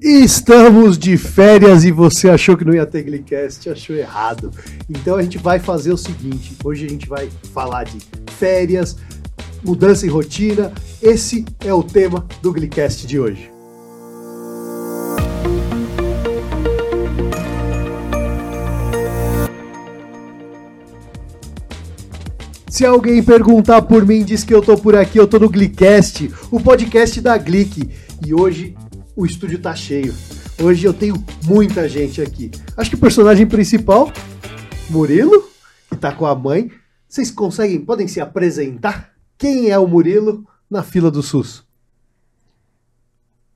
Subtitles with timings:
[0.00, 4.52] Estamos de férias e você achou que não ia ter Glicast, achou errado.
[4.88, 7.98] Então a gente vai fazer o seguinte: hoje a gente vai falar de
[8.30, 8.96] férias,
[9.64, 10.72] mudança em rotina.
[11.02, 13.50] Esse é o tema do Glicast de hoje.
[22.68, 26.30] Se alguém perguntar por mim, diz que eu tô por aqui, eu tô no Glicast,
[26.52, 27.90] o podcast da Glick.
[28.24, 28.76] E hoje
[29.18, 30.14] o estúdio tá cheio.
[30.62, 32.52] Hoje eu tenho muita gente aqui.
[32.76, 34.12] Acho que o personagem principal,
[34.88, 35.50] Murilo,
[35.90, 36.70] que tá com a mãe.
[37.08, 39.12] Vocês conseguem, podem se apresentar?
[39.36, 41.66] Quem é o Murilo na fila do SUS?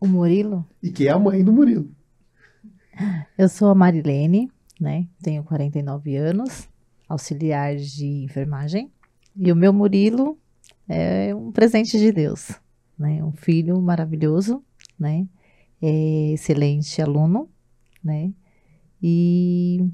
[0.00, 0.66] O Murilo?
[0.82, 1.88] E quem é a mãe do Murilo?
[3.38, 5.06] Eu sou a Marilene, né?
[5.22, 6.68] Tenho 49 anos,
[7.08, 8.90] auxiliar de enfermagem.
[9.36, 10.36] E o meu Murilo
[10.88, 12.50] é um presente de Deus,
[12.98, 13.22] né?
[13.22, 14.60] Um filho maravilhoso,
[14.98, 15.24] né?
[15.82, 17.50] É excelente aluno,
[18.02, 18.32] né?
[19.02, 19.84] E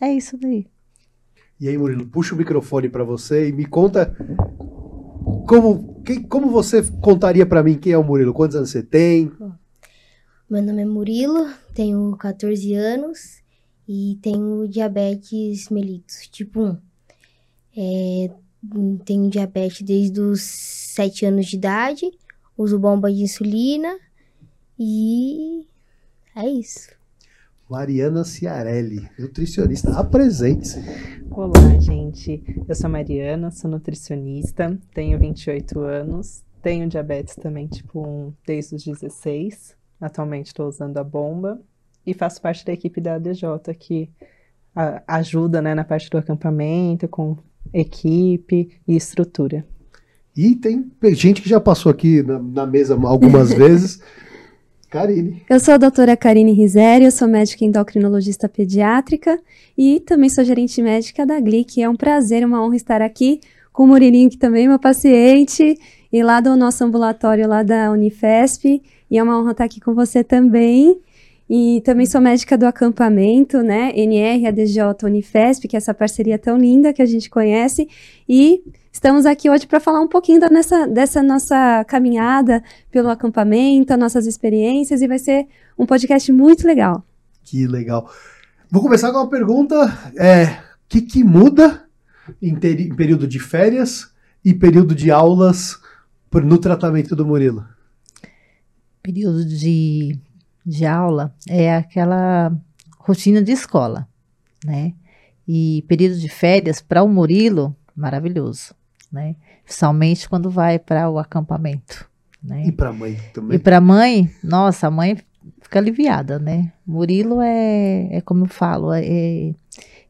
[0.00, 0.66] é isso daí.
[1.60, 4.14] E aí, Murilo, puxa o microfone para você e me conta
[5.46, 8.34] como, quem, como você contaria para mim quem é o Murilo?
[8.34, 9.30] Quantos anos você tem?
[10.50, 13.42] Meu nome é Murilo, tenho 14 anos
[13.88, 16.78] e tenho diabetes mellitus, tipo 1.
[17.78, 18.30] É,
[19.04, 22.10] tenho diabetes desde os 7 anos de idade,
[22.58, 23.96] uso bomba de insulina
[24.78, 25.66] e
[26.34, 26.90] é isso.
[27.68, 29.90] Mariana Ciarelli, nutricionista.
[29.98, 30.78] Apresente-se.
[31.30, 32.44] Olá, gente.
[32.68, 38.76] Eu sou a Mariana, sou nutricionista, tenho 28 anos, tenho diabetes também tipo 1 desde
[38.76, 39.74] os 16.
[40.00, 41.60] Atualmente estou usando a bomba
[42.06, 43.42] e faço parte da equipe da ADJ
[43.78, 44.10] que
[44.74, 47.36] a, ajuda né, na parte do acampamento, com
[47.72, 49.66] equipe e estrutura.
[50.36, 54.00] E tem gente que já passou aqui na, na mesa algumas vezes.
[54.88, 55.42] Karine.
[55.48, 59.38] Eu sou a doutora Karine Rizeri, eu sou médica endocrinologista pediátrica
[59.76, 61.82] e também sou gerente médica da GLIC.
[61.82, 63.40] É um prazer, uma honra estar aqui
[63.72, 65.78] com o Murilinho, que também é meu paciente,
[66.10, 68.82] e lá do nosso ambulatório lá da Unifesp.
[69.10, 70.98] E é uma honra estar aqui com você também.
[71.48, 73.92] E também sou médica do acampamento, né?
[73.94, 77.88] NR, ADJ, Unifesp, que é essa parceria tão linda que a gente conhece.
[78.28, 78.62] E
[78.96, 84.26] Estamos aqui hoje para falar um pouquinho da nessa, dessa nossa caminhada pelo acampamento, nossas
[84.26, 85.46] experiências, e vai ser
[85.78, 87.04] um podcast muito legal.
[87.42, 88.10] Que legal.
[88.70, 89.76] Vou começar com uma pergunta:
[90.16, 91.86] é, o que, que muda
[92.40, 94.10] em, ter, em período de férias
[94.42, 95.78] e período de aulas
[96.32, 97.68] no tratamento do Murilo?
[99.02, 100.18] Período de,
[100.64, 102.50] de aula é aquela
[102.98, 104.08] rotina de escola,
[104.64, 104.94] né?
[105.46, 108.74] E período de férias para o Murilo, maravilhoso
[109.10, 109.36] né?
[109.64, 112.08] Principalmente quando vai para o acampamento,
[112.42, 112.66] né?
[112.66, 113.56] E para a mãe também.
[113.56, 115.16] E para a mãe, nossa, a mãe
[115.60, 116.72] fica aliviada, né?
[116.86, 119.54] Murilo é, é como eu falo, é, é,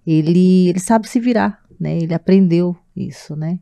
[0.06, 1.96] ele, ele sabe se virar, né?
[1.98, 3.58] Ele aprendeu isso, né?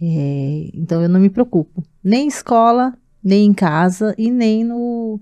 [0.00, 2.92] É, então eu não me preocupo, nem em escola,
[3.22, 5.20] nem em casa e nem no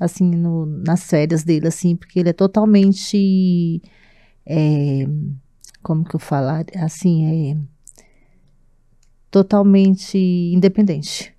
[0.00, 3.82] assim no, nas férias dele, assim, porque ele é totalmente
[4.46, 5.06] é,
[5.82, 7.73] como que eu falar, assim, é
[9.34, 11.34] totalmente independente.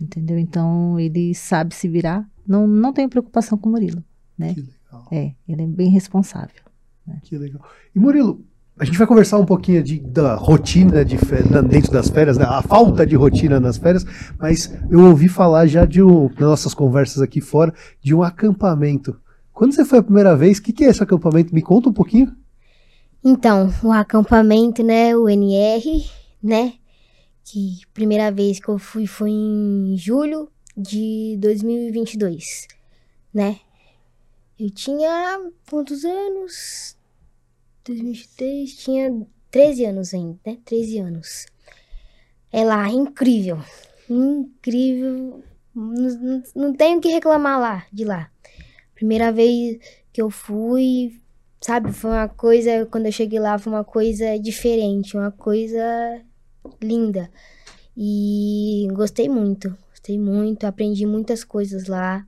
[0.00, 0.38] Entendeu?
[0.38, 2.24] Então ele sabe se virar.
[2.46, 4.04] Não, não tenho preocupação com o Murilo.
[4.38, 4.54] Né?
[4.54, 5.08] Que legal.
[5.10, 6.62] É, ele é bem responsável.
[7.04, 7.18] Né?
[7.24, 7.60] Que legal.
[7.92, 8.44] E Murilo,
[8.78, 11.16] a gente vai conversar um pouquinho de, da rotina de
[11.68, 12.44] dentro das férias, né?
[12.44, 14.06] a falta de rotina nas férias,
[14.38, 19.20] mas eu ouvi falar já de um, nas nossas conversas aqui fora, de um acampamento.
[19.52, 21.52] Quando você foi a primeira vez, o que, que é esse acampamento?
[21.52, 22.32] Me conta um pouquinho.
[23.24, 26.04] Então, o acampamento, né, o NR,
[26.40, 26.74] né,
[27.44, 32.66] que primeira vez que eu fui foi em julho de 2022,
[33.32, 33.60] né?
[34.58, 36.96] Eu tinha quantos anos?
[37.84, 40.58] 2023, tinha 13 anos ainda, né?
[40.64, 41.46] 13 anos.
[42.50, 43.58] É lá, incrível.
[44.08, 45.42] Incrível.
[45.74, 48.30] Não, não, não tenho o que reclamar lá, de lá.
[48.94, 49.78] Primeira vez
[50.12, 51.20] que eu fui,
[51.60, 56.24] sabe, foi uma coisa, quando eu cheguei lá, foi uma coisa diferente, uma coisa
[56.82, 57.30] linda.
[57.96, 62.26] E gostei muito, gostei muito, aprendi muitas coisas lá,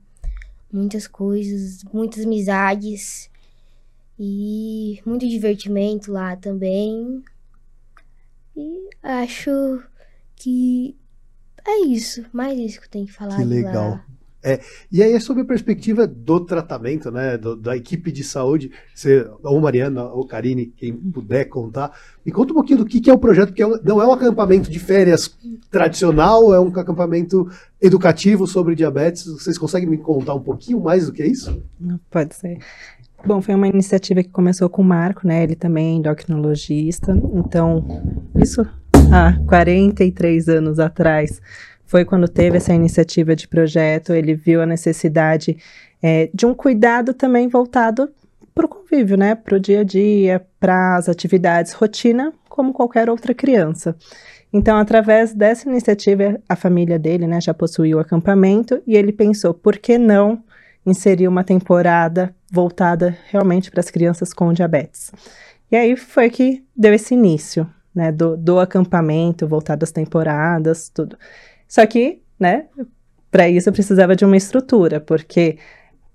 [0.71, 3.29] muitas coisas, muitas amizades
[4.17, 7.23] e muito divertimento lá também.
[8.55, 9.83] E acho
[10.35, 10.95] que
[11.65, 13.37] é isso, mais isso que eu tenho que falar.
[13.37, 13.99] Que legal.
[14.47, 18.71] É, e aí é sobre a perspectiva do tratamento, né, do- da equipe de saúde,
[18.95, 21.91] você, ou Mariana ou Karine, quem puder contar,
[22.25, 24.13] me conta um pouquinho do que, que é o projeto, porque é não é um
[24.13, 25.37] acampamento de férias
[25.69, 27.49] tradicional, é um acampamento
[27.81, 31.61] educativo sobre diabetes, vocês conseguem me contar um pouquinho mais do que é isso?
[32.09, 32.59] Pode ser.
[33.25, 35.43] Bom, foi uma iniciativa que começou com o Marco, né?
[35.43, 37.11] Ele também é endocrinologista.
[37.33, 37.85] Então,
[38.35, 38.65] isso
[39.11, 41.41] há 43 anos atrás
[41.87, 44.13] foi quando teve essa iniciativa de projeto.
[44.13, 45.57] Ele viu a necessidade
[46.03, 48.09] é, de um cuidado também voltado
[48.53, 49.33] para o convívio, né?
[49.33, 53.95] Para o dia a dia, para as atividades, rotina, como qualquer outra criança.
[54.51, 59.53] Então, através dessa iniciativa, a família dele, né, já possuía o acampamento e ele pensou,
[59.53, 60.41] por que não
[60.85, 65.11] inserir uma temporada voltada realmente para as crianças com diabetes.
[65.69, 71.17] E aí foi que deu esse início, né, do, do acampamento, voltado às temporadas, tudo.
[71.67, 72.65] Só que, né,
[73.29, 75.57] para isso eu precisava de uma estrutura, porque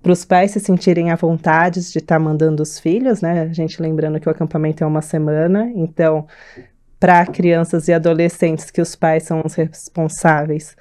[0.02, 3.81] para os pais se sentirem à vontade de estar mandando os filhos, né, a gente
[3.81, 6.26] lembrando que o acampamento é uma semana, então,
[6.99, 10.76] para crianças e adolescentes que os pais são os responsáveis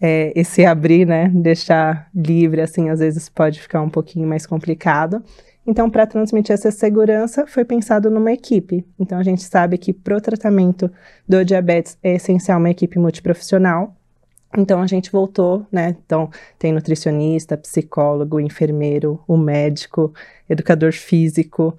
[0.00, 5.22] é, esse abrir, né, deixar livre, assim, às vezes pode ficar um pouquinho mais complicado.
[5.66, 8.84] Então, para transmitir essa segurança, foi pensado numa equipe.
[8.98, 10.90] Então, a gente sabe que para o tratamento
[11.26, 13.96] do diabetes é essencial uma equipe multiprofissional.
[14.56, 15.96] Então, a gente voltou, né?
[16.04, 20.12] Então, tem nutricionista, psicólogo, enfermeiro, o médico,
[20.48, 21.76] educador físico.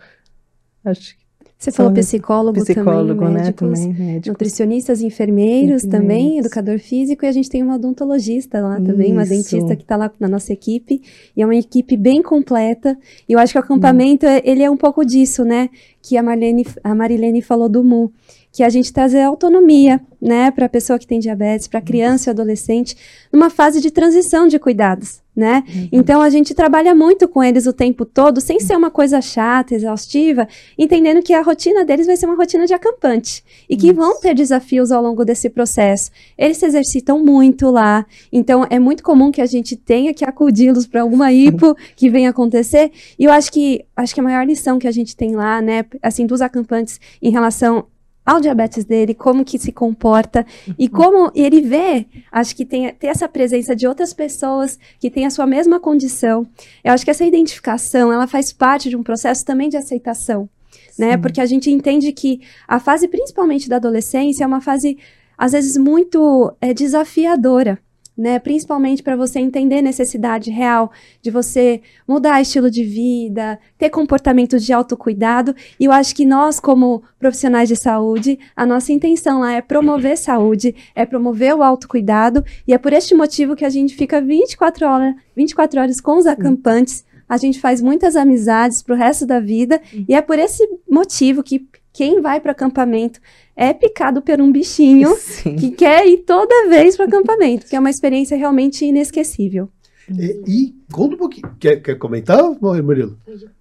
[0.84, 1.25] Acho que
[1.58, 3.42] Você falou psicólogo, psicólogo, também, né?
[3.44, 4.30] médicos, Também médico.
[4.30, 9.32] nutricionistas, enfermeiros, também, educador físico, e a gente tem uma odontologista lá também, uma Isso.
[9.32, 11.02] dentista que está lá na nossa equipe,
[11.36, 12.98] e é uma equipe bem completa,
[13.28, 15.70] e eu acho que o acampamento, é- ele é um pouco disso, né,
[16.02, 18.12] que a, Marlene, a Marilene falou do MU,
[18.56, 22.32] que a gente trazer autonomia, né, para a pessoa que tem diabetes, para criança e
[22.32, 22.96] adolescente,
[23.32, 25.62] numa fase de transição de cuidados, né?
[25.92, 29.76] Então a gente trabalha muito com eles o tempo todo, sem ser uma coisa chata,
[29.76, 30.48] exaustiva,
[30.78, 34.34] entendendo que a rotina deles vai ser uma rotina de acampante e que vão ter
[34.34, 36.10] desafios ao longo desse processo.
[36.38, 40.88] Eles se exercitam muito lá, então é muito comum que a gente tenha que acudi-los
[40.88, 42.90] para alguma hipo que venha acontecer.
[43.20, 45.84] E eu acho que acho que a maior lição que a gente tem lá, né,
[46.02, 47.86] assim, dos acampantes em relação
[48.26, 50.46] ao diabetes dele, como que se comporta
[50.80, 55.26] e como ele vê, acho que tem, ter essa presença de outras pessoas que têm
[55.26, 56.48] a sua mesma condição.
[56.84, 60.50] Eu acho que essa identificação, ela faz parte de um processo também de aceitação,
[60.98, 61.14] né?
[61.14, 61.22] Sim.
[61.22, 64.98] Porque a gente entende que a fase, principalmente da adolescência, é uma fase,
[65.38, 67.80] às vezes, muito é, desafiadora.
[68.18, 70.90] Né, principalmente para você entender a necessidade real
[71.22, 75.54] de você mudar estilo de vida, ter comportamento de autocuidado.
[75.78, 80.18] E eu acho que nós, como profissionais de saúde, a nossa intenção lá é promover
[80.18, 82.42] saúde, é promover o autocuidado.
[82.66, 86.26] E é por este motivo que a gente fica 24 horas, 24 horas com os
[86.26, 87.04] acampantes.
[87.28, 89.82] A gente faz muitas amizades pro resto da vida.
[90.08, 93.22] E é por esse motivo que quem vai para acampamento
[93.56, 95.56] é picado por um bichinho Sim.
[95.56, 99.70] que quer ir toda vez para acampamento, que é uma experiência realmente inesquecível.
[100.10, 103.18] E, e conta um pouquinho, quer, quer comentar, Murilo?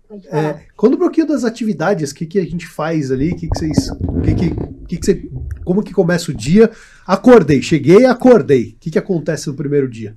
[0.08, 0.42] Pode falar.
[0.42, 3.48] É, conta um pouquinho das atividades, o que, que a gente faz ali, o que,
[3.48, 3.90] que vocês.
[3.90, 5.28] o Que que, o que que você,
[5.64, 6.70] como que começa o dia?
[7.06, 8.74] Acordei, cheguei e acordei.
[8.76, 10.14] O que, que acontece no primeiro dia?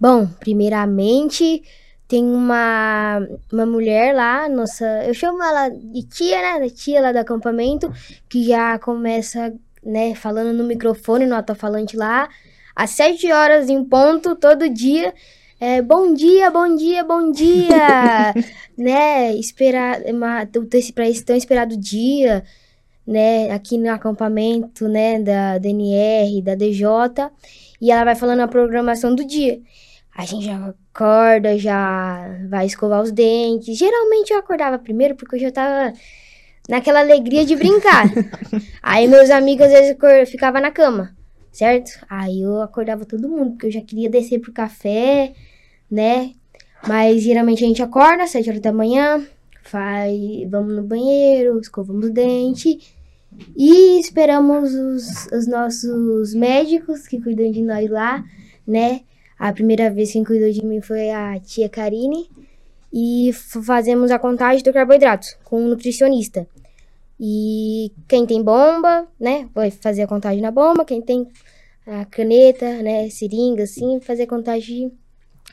[0.00, 1.62] Bom, primeiramente
[2.08, 3.20] tem uma,
[3.52, 6.60] uma mulher lá, nossa, eu chamo ela de tia, né?
[6.60, 7.92] Da tia lá do acampamento,
[8.26, 12.30] que já começa, né, falando no microfone, no alto-falante lá,
[12.74, 15.12] às sete horas em ponto, todo dia.
[15.60, 18.32] É, bom dia, bom dia, bom dia!
[18.74, 19.34] né?
[19.34, 20.46] Esperar, uma,
[20.94, 22.42] para esse tão esperado dia,
[23.06, 23.50] né?
[23.50, 25.20] Aqui no acampamento, né?
[25.20, 26.86] Da DNR, da DJ.
[27.82, 29.60] E ela vai falando a programação do dia.
[30.18, 33.78] A gente já acorda, já vai escovar os dentes.
[33.78, 35.92] Geralmente eu acordava primeiro porque eu já tava
[36.68, 38.06] naquela alegria de brincar.
[38.82, 39.96] Aí meus amigos às vezes
[40.28, 41.16] ficavam na cama,
[41.52, 42.04] certo?
[42.10, 45.34] Aí eu acordava todo mundo, porque eu já queria descer pro café,
[45.88, 46.32] né?
[46.84, 49.24] Mas geralmente a gente acorda às 7 horas da manhã,
[49.62, 50.18] faz,
[50.50, 52.92] vamos no banheiro, escovamos os dentes
[53.56, 58.24] e esperamos os, os nossos médicos que cuidam de nós lá,
[58.66, 59.02] né?
[59.38, 62.28] A primeira vez quem cuidou de mim foi a tia Karine.
[62.92, 66.46] E fazemos a contagem do carboidrato com um nutricionista.
[67.20, 70.84] E quem tem bomba, né, vai fazer a contagem na bomba.
[70.84, 71.28] Quem tem
[71.86, 74.92] a caneta, né, seringa, assim, fazer a contagem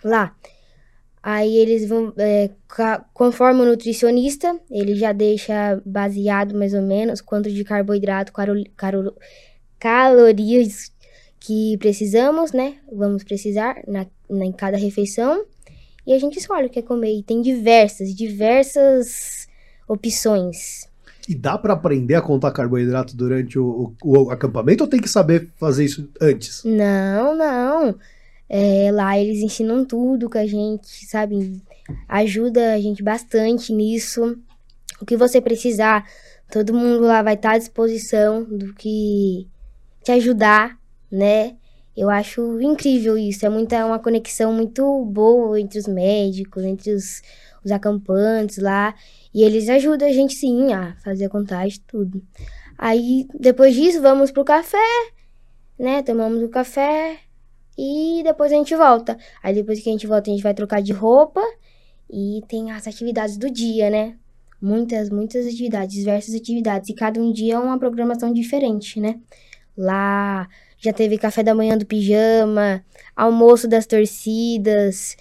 [0.03, 0.35] lá.
[1.21, 2.51] Aí eles vão, é,
[3.13, 8.63] conforme o nutricionista, ele já deixa baseado mais ou menos quanto de carboidrato, carol,
[9.79, 10.91] calorias
[11.45, 12.77] que precisamos, né?
[12.91, 15.45] Vamos precisar na, né, em cada refeição
[16.05, 17.13] e a gente escolhe o que quer comer.
[17.13, 19.47] E tem diversas, diversas
[19.87, 20.87] opções.
[21.27, 25.09] E dá para aprender a contar carboidrato durante o, o, o, acampamento ou tem que
[25.09, 26.63] saber fazer isso antes?
[26.63, 27.95] Não, não.
[28.47, 31.59] É, lá eles ensinam tudo que a gente, sabe,
[32.07, 34.37] ajuda a gente bastante nisso.
[35.01, 36.07] O que você precisar,
[36.51, 39.47] todo mundo lá vai estar à disposição do que
[40.03, 40.77] te ajudar,
[41.15, 41.55] né?
[41.95, 43.45] Eu acho incrível isso.
[43.45, 47.21] É muita, uma conexão muito boa entre os médicos, entre os,
[47.63, 48.93] os acampantes lá.
[49.33, 52.21] E eles ajudam a gente sim a fazer a contagem, tudo.
[52.77, 54.77] Aí, depois disso, vamos pro café,
[55.79, 56.03] né?
[56.03, 57.17] Tomamos o café
[57.77, 59.17] e depois a gente volta.
[59.41, 61.41] Aí, depois que a gente volta, a gente vai trocar de roupa
[62.09, 64.17] e tem as atividades do dia, né?
[64.61, 66.89] Muitas, muitas atividades, diversas atividades.
[66.89, 69.19] E cada um dia é uma programação diferente, né?
[69.77, 72.83] Lá já teve café da manhã do pijama,
[73.15, 75.15] almoço das torcidas,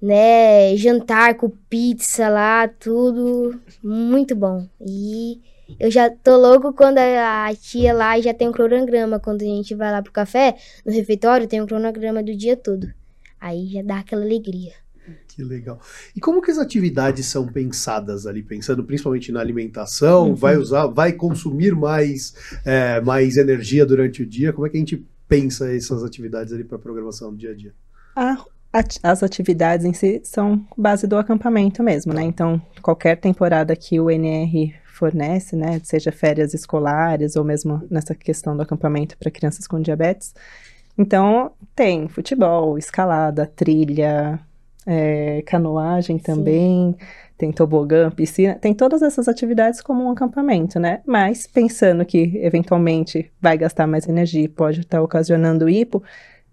[0.00, 0.76] né?
[0.76, 4.66] Jantar com pizza lá, tudo muito bom.
[4.80, 5.40] E
[5.78, 9.20] eu já tô louco quando a tia lá já tem um cronograma.
[9.20, 12.92] Quando a gente vai lá pro café, no refeitório, tem um cronograma do dia todo.
[13.40, 14.72] Aí já dá aquela alegria.
[15.28, 15.80] Que legal.
[16.14, 20.34] E como que as atividades são pensadas ali, pensando principalmente na alimentação, uhum.
[20.34, 24.52] vai usar, vai consumir mais, é, mais energia durante o dia?
[24.52, 27.54] Como é que a gente pensa essas atividades ali para a programação do dia a
[27.54, 27.72] dia?
[29.02, 32.22] as atividades em si são base do acampamento mesmo, né?
[32.22, 38.54] Então, qualquer temporada que o NR fornece, né, seja férias escolares ou mesmo nessa questão
[38.54, 40.34] do acampamento para crianças com diabetes,
[40.96, 44.38] então tem futebol, escalada, trilha,
[44.86, 47.06] é, canoagem também, Sim.
[47.36, 51.00] tem tobogã, piscina, tem todas essas atividades como um acampamento, né?
[51.06, 56.02] Mas pensando que eventualmente vai gastar mais energia e pode estar ocasionando hipo,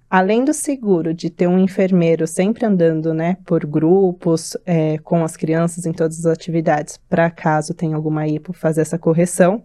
[0.09, 5.35] além do seguro de ter um enfermeiro sempre andando, né, por grupos, é, com as
[5.35, 9.63] crianças em todas as atividades, para caso tenha alguma hipo, fazer essa correção.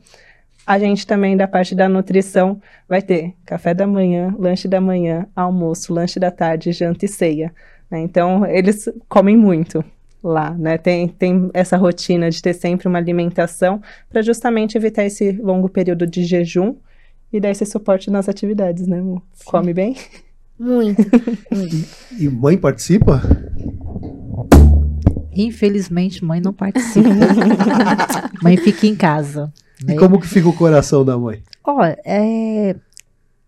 [0.67, 5.27] A gente também, da parte da nutrição, vai ter café da manhã, lanche da manhã,
[5.35, 7.53] almoço, lanche da tarde, janta e ceia.
[7.91, 8.01] Né?
[8.01, 9.85] Então, eles comem muito
[10.23, 10.79] lá, né?
[10.79, 16.07] Tem, tem essa rotina de ter sempre uma alimentação para justamente evitar esse longo período
[16.07, 16.77] de jejum
[17.33, 19.23] e dar esse suporte nas atividades, né, amor?
[19.45, 19.97] Come bem?
[20.59, 21.03] Muito.
[21.51, 23.21] E, e mãe participa?
[25.35, 27.09] Infelizmente, mãe não participa.
[28.43, 29.53] mãe fica em casa.
[29.89, 31.43] E como que fica o coração da mãe?
[31.65, 32.77] Olha, é,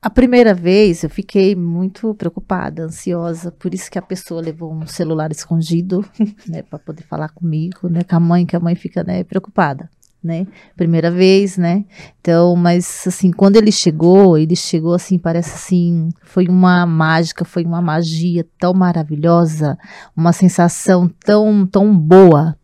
[0.04, 4.86] a primeira vez eu fiquei muito preocupada, ansiosa, por isso que a pessoa levou um
[4.86, 6.04] celular escondido,
[6.46, 9.88] né, para poder falar comigo, né, com a mãe, que a mãe fica, né, preocupada,
[10.22, 11.86] né, primeira vez, né,
[12.20, 17.64] então, mas assim, quando ele chegou, ele chegou assim, parece assim, foi uma mágica, foi
[17.64, 19.78] uma magia tão maravilhosa,
[20.14, 22.54] uma sensação tão, tão boa,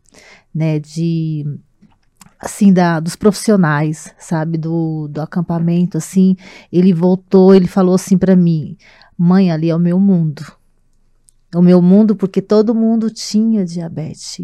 [0.55, 1.47] né, de
[2.41, 6.37] assim da dos profissionais, sabe, do, do acampamento, assim,
[6.73, 8.77] ele voltou, ele falou assim para mim,
[9.17, 10.43] mãe, ali é o meu mundo,
[11.53, 14.41] é o meu mundo porque todo mundo tinha diabetes.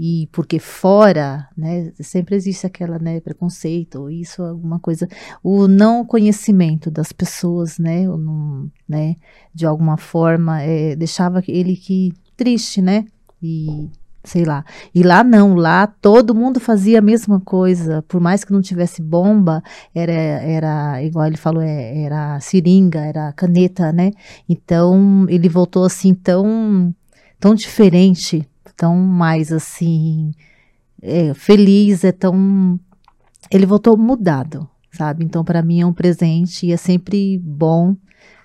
[0.00, 5.08] E porque fora, né, sempre existe aquela, né, preconceito ou isso, alguma coisa,
[5.42, 9.16] o não conhecimento das pessoas, né, não, né,
[9.52, 13.06] de alguma forma é, deixava ele que triste, né,
[13.42, 13.90] e
[14.28, 14.64] sei lá.
[14.94, 19.02] E lá não, lá todo mundo fazia a mesma coisa, por mais que não tivesse
[19.02, 19.62] bomba,
[19.94, 24.10] era, era igual ele falou, é, era seringa, era caneta, né?
[24.48, 26.94] Então ele voltou assim tão,
[27.40, 30.32] tão diferente, tão mais assim,
[31.02, 32.78] é, feliz, é tão.
[33.50, 35.24] Ele voltou mudado, sabe?
[35.24, 37.96] Então para mim é um presente e é sempre bom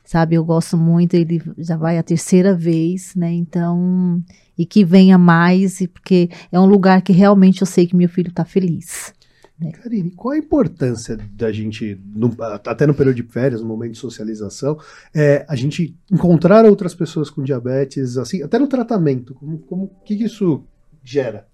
[0.03, 0.36] sabe?
[0.36, 3.31] Eu gosto muito, ele já vai a terceira vez, né?
[3.31, 4.22] Então,
[4.57, 8.29] e que venha mais, porque é um lugar que realmente eu sei que meu filho
[8.29, 9.13] está feliz.
[9.60, 9.72] Né?
[9.72, 13.98] Karine, qual a importância da gente, no, até no período de férias, no momento de
[14.00, 14.77] socialização,
[15.13, 20.15] é, a gente encontrar outras pessoas com diabetes, assim, até no tratamento, como, como que
[20.15, 20.63] isso
[21.03, 21.48] gera?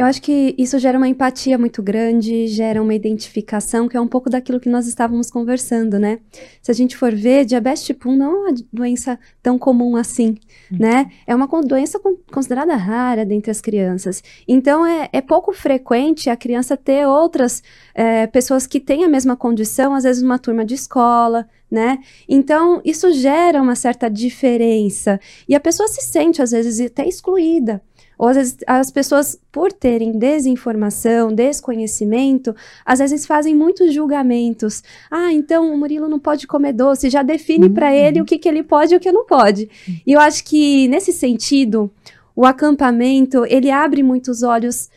[0.00, 4.08] Eu acho que isso gera uma empatia muito grande, gera uma identificação, que é um
[4.08, 6.20] pouco daquilo que nós estávamos conversando, né?
[6.62, 10.38] Se a gente for ver, diabetes tipo 1 não é uma doença tão comum assim,
[10.72, 10.78] uhum.
[10.78, 11.10] né?
[11.26, 12.00] É uma doença
[12.32, 14.22] considerada rara dentre as crianças.
[14.48, 17.62] Então, é, é pouco frequente a criança ter outras
[17.94, 21.98] é, pessoas que têm a mesma condição, às vezes uma turma de escola, né?
[22.26, 25.20] Então, isso gera uma certa diferença.
[25.46, 27.82] E a pessoa se sente, às vezes, até excluída
[28.20, 34.82] Ou às vezes as pessoas, por terem desinformação, desconhecimento, às vezes fazem muitos julgamentos.
[35.10, 37.72] Ah, então o Murilo não pode comer doce, já define Uhum.
[37.72, 39.70] para ele o que, que ele pode e o que não pode.
[40.06, 41.90] E eu acho que nesse sentido,
[42.36, 44.90] o acampamento, ele abre muitos olhos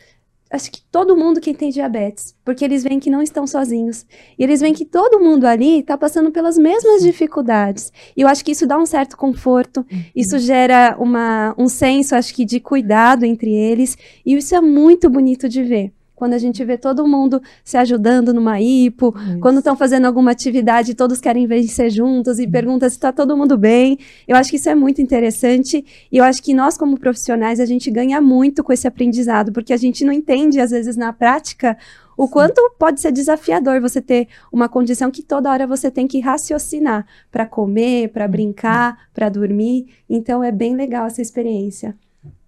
[0.54, 4.06] acho que todo mundo que tem diabetes, porque eles veem que não estão sozinhos.
[4.38, 7.92] E eles veem que todo mundo ali está passando pelas mesmas dificuldades.
[8.16, 9.84] E eu acho que isso dá um certo conforto,
[10.14, 13.96] isso gera uma, um senso, acho que, de cuidado entre eles.
[14.24, 15.93] E isso é muito bonito de ver.
[16.14, 20.94] Quando a gente vê todo mundo se ajudando numa hipo, quando estão fazendo alguma atividade,
[20.94, 23.98] todos querem vencer juntos e perguntam se está todo mundo bem.
[24.26, 27.66] Eu acho que isso é muito interessante e eu acho que nós, como profissionais, a
[27.66, 31.76] gente ganha muito com esse aprendizado, porque a gente não entende, às vezes, na prática,
[32.16, 36.20] o quanto pode ser desafiador você ter uma condição que toda hora você tem que
[36.20, 39.88] raciocinar para comer, para brincar, para dormir.
[40.08, 41.96] Então, é bem legal essa experiência.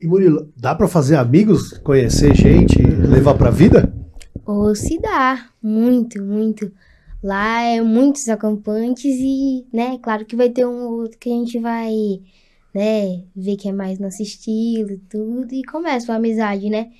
[0.00, 3.92] E Murilo, dá pra fazer amigos, conhecer gente, levar pra vida?
[4.45, 6.71] Ou se dá, muito, muito.
[7.23, 11.33] Lá é muitos acampantes e, né, claro que vai ter um ou outro que a
[11.33, 12.21] gente vai,
[12.75, 16.90] né, ver que é mais nosso estilo e tudo, e começa uma amizade, né?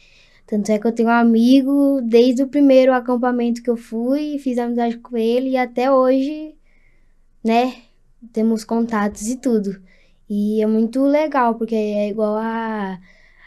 [0.47, 4.59] Tanto é que eu tenho um amigo desde o primeiro acampamento que eu fui, fiz
[4.59, 6.55] amizade com ele e até hoje,
[7.45, 7.75] né,
[8.33, 9.81] temos contatos e tudo.
[10.29, 12.99] E é muito legal, porque é igual a,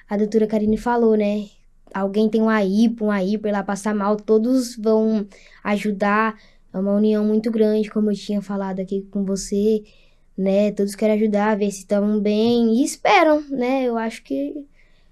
[0.09, 1.47] a doutora Karine falou, né?
[1.93, 5.27] Alguém tem uma hipo, uma hiper lá passar mal, todos vão
[5.63, 6.37] ajudar.
[6.73, 9.83] É uma união muito grande, como eu tinha falado aqui com você,
[10.37, 10.71] né?
[10.71, 13.85] Todos querem ajudar, ver se estão bem e esperam, né?
[13.85, 14.65] Eu acho que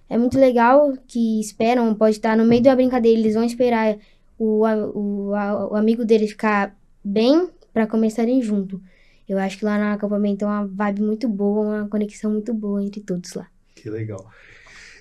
[0.10, 3.98] é muito legal que esperam, pode estar no meio da brincadeira, eles vão esperar
[4.40, 8.82] o, o, o amigo dele ficar bem para começarem junto.
[9.28, 12.84] Eu acho que lá no acampamento é uma vibe muito boa, uma conexão muito boa
[12.84, 13.48] entre todos lá.
[13.76, 14.30] Que legal.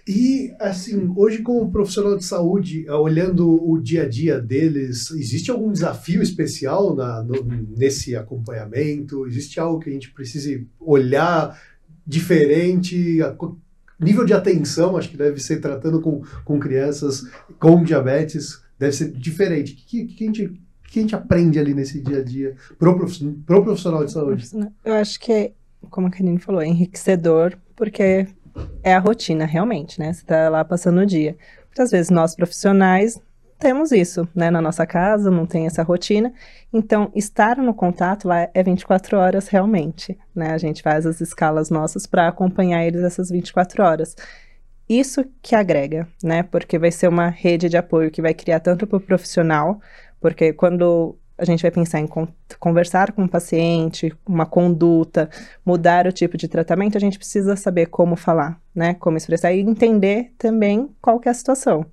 [0.09, 5.51] E, assim, hoje como profissional de saúde, eh, olhando o dia a dia deles, existe
[5.51, 7.43] algum desafio especial na- no-
[7.77, 9.27] nesse acompanhamento?
[9.27, 11.61] Existe algo que a gente precise olhar
[12.07, 13.21] diferente?
[13.23, 13.35] A
[14.05, 17.23] nível de atenção, acho que deve ser tratando com, com crianças
[17.59, 19.73] com diabetes, deve ser diferente.
[19.73, 20.61] O que, que, a gente,
[20.97, 24.49] que a gente aprende ali nesse dia a dia pro, prof- pro profissional de saúde?
[24.85, 25.53] Eu acho que, é,
[25.91, 28.27] como a Karine falou, é enriquecedor, porque
[28.83, 30.13] é a rotina, realmente, né?
[30.13, 31.37] Você tá lá passando o dia.
[31.67, 33.21] Muitas vezes nós profissionais
[33.59, 34.51] temos isso, né?
[34.51, 36.33] Na nossa casa, não tem essa rotina.
[36.73, 40.53] Então, estar no contato lá é 24 horas realmente, né?
[40.53, 44.17] A gente faz as escalas nossas para acompanhar eles essas 24 horas.
[44.89, 46.43] Isso que agrega, né?
[46.45, 49.81] Porque vai ser uma rede de apoio que vai criar tanto para o profissional,
[50.21, 55.29] porque quando a gente vai pensar em con- conversar com o paciente, uma conduta,
[55.65, 58.95] mudar o tipo de tratamento, a gente precisa saber como falar, né?
[58.95, 61.85] Como expressar e entender também qual que é a situação,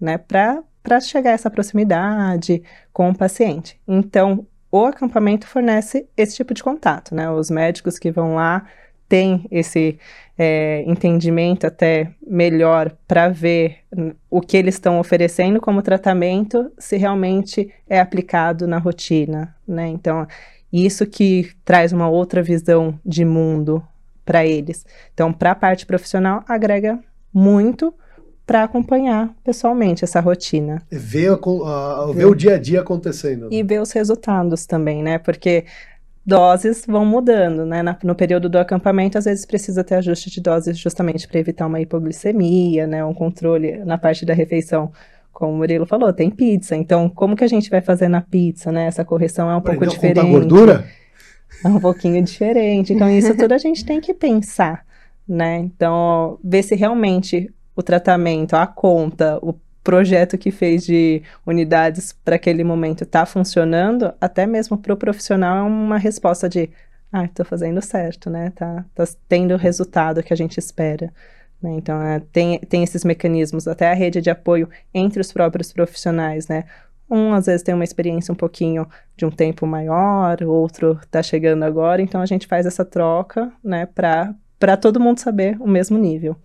[0.00, 0.18] né?
[0.18, 2.62] Para para chegar a essa proximidade
[2.94, 3.78] com o paciente.
[3.86, 7.30] Então, o acampamento fornece esse tipo de contato, né?
[7.30, 8.64] Os médicos que vão lá
[9.06, 9.98] têm esse
[10.38, 13.78] é, entendimento até melhor para ver
[14.30, 19.88] o que eles estão oferecendo como tratamento, se realmente é aplicado na rotina, né?
[19.88, 20.26] Então,
[20.72, 23.82] isso que traz uma outra visão de mundo
[24.24, 24.86] para eles.
[25.12, 26.98] Então, para a parte profissional, agrega
[27.32, 27.92] muito
[28.46, 30.80] para acompanhar pessoalmente essa rotina.
[30.90, 33.48] Ver, a a- ver o dia a dia acontecendo.
[33.50, 35.18] E ver os resultados também, né?
[35.18, 35.64] Porque
[36.28, 37.82] doses vão mudando, né?
[37.82, 41.66] Na- no período do acampamento, às vezes precisa ter ajuste de doses justamente para evitar
[41.66, 43.04] uma hipoglicemia, né?
[43.04, 44.92] Um controle na parte da refeição.
[45.32, 46.76] Como o Murilo falou, tem pizza.
[46.76, 48.86] Então, como que a gente vai fazer na pizza, né?
[48.86, 50.30] Essa correção é um pouco Aprendeu a diferente.
[50.30, 50.84] gordura?
[51.64, 52.92] É um pouquinho diferente.
[52.92, 54.84] Então, isso tudo a gente tem que pensar,
[55.26, 55.58] né?
[55.58, 59.54] Então, ver se realmente o tratamento, a conta, o
[59.88, 65.56] projeto que fez de unidades para aquele momento está funcionando, até mesmo para o profissional
[65.56, 66.68] é uma resposta de
[67.10, 68.52] ah, estou fazendo certo, né?
[68.54, 71.10] Tá, tá tendo o resultado que a gente espera.
[71.62, 71.70] né?
[71.72, 76.48] Então, é, tem, tem esses mecanismos, até a rede de apoio entre os próprios profissionais,
[76.48, 76.64] né?
[77.10, 81.22] Um, às vezes, tem uma experiência um pouquinho de um tempo maior, o outro está
[81.22, 85.96] chegando agora, então a gente faz essa troca, né, para todo mundo saber o mesmo
[85.96, 86.36] nível.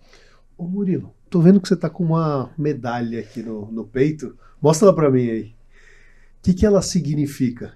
[0.56, 4.38] Ô Murilo, tô vendo que você tá com uma medalha aqui no, no peito.
[4.62, 5.42] Mostra ela pra mim aí.
[5.42, 7.74] O que, que ela significa?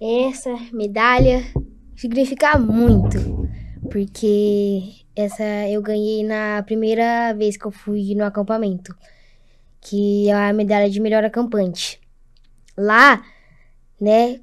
[0.00, 1.44] Essa medalha
[1.94, 3.46] significa muito,
[3.90, 8.96] porque essa eu ganhei na primeira vez que eu fui no acampamento,
[9.78, 12.00] que é a medalha de melhor acampante.
[12.74, 13.22] Lá,
[14.00, 14.40] né,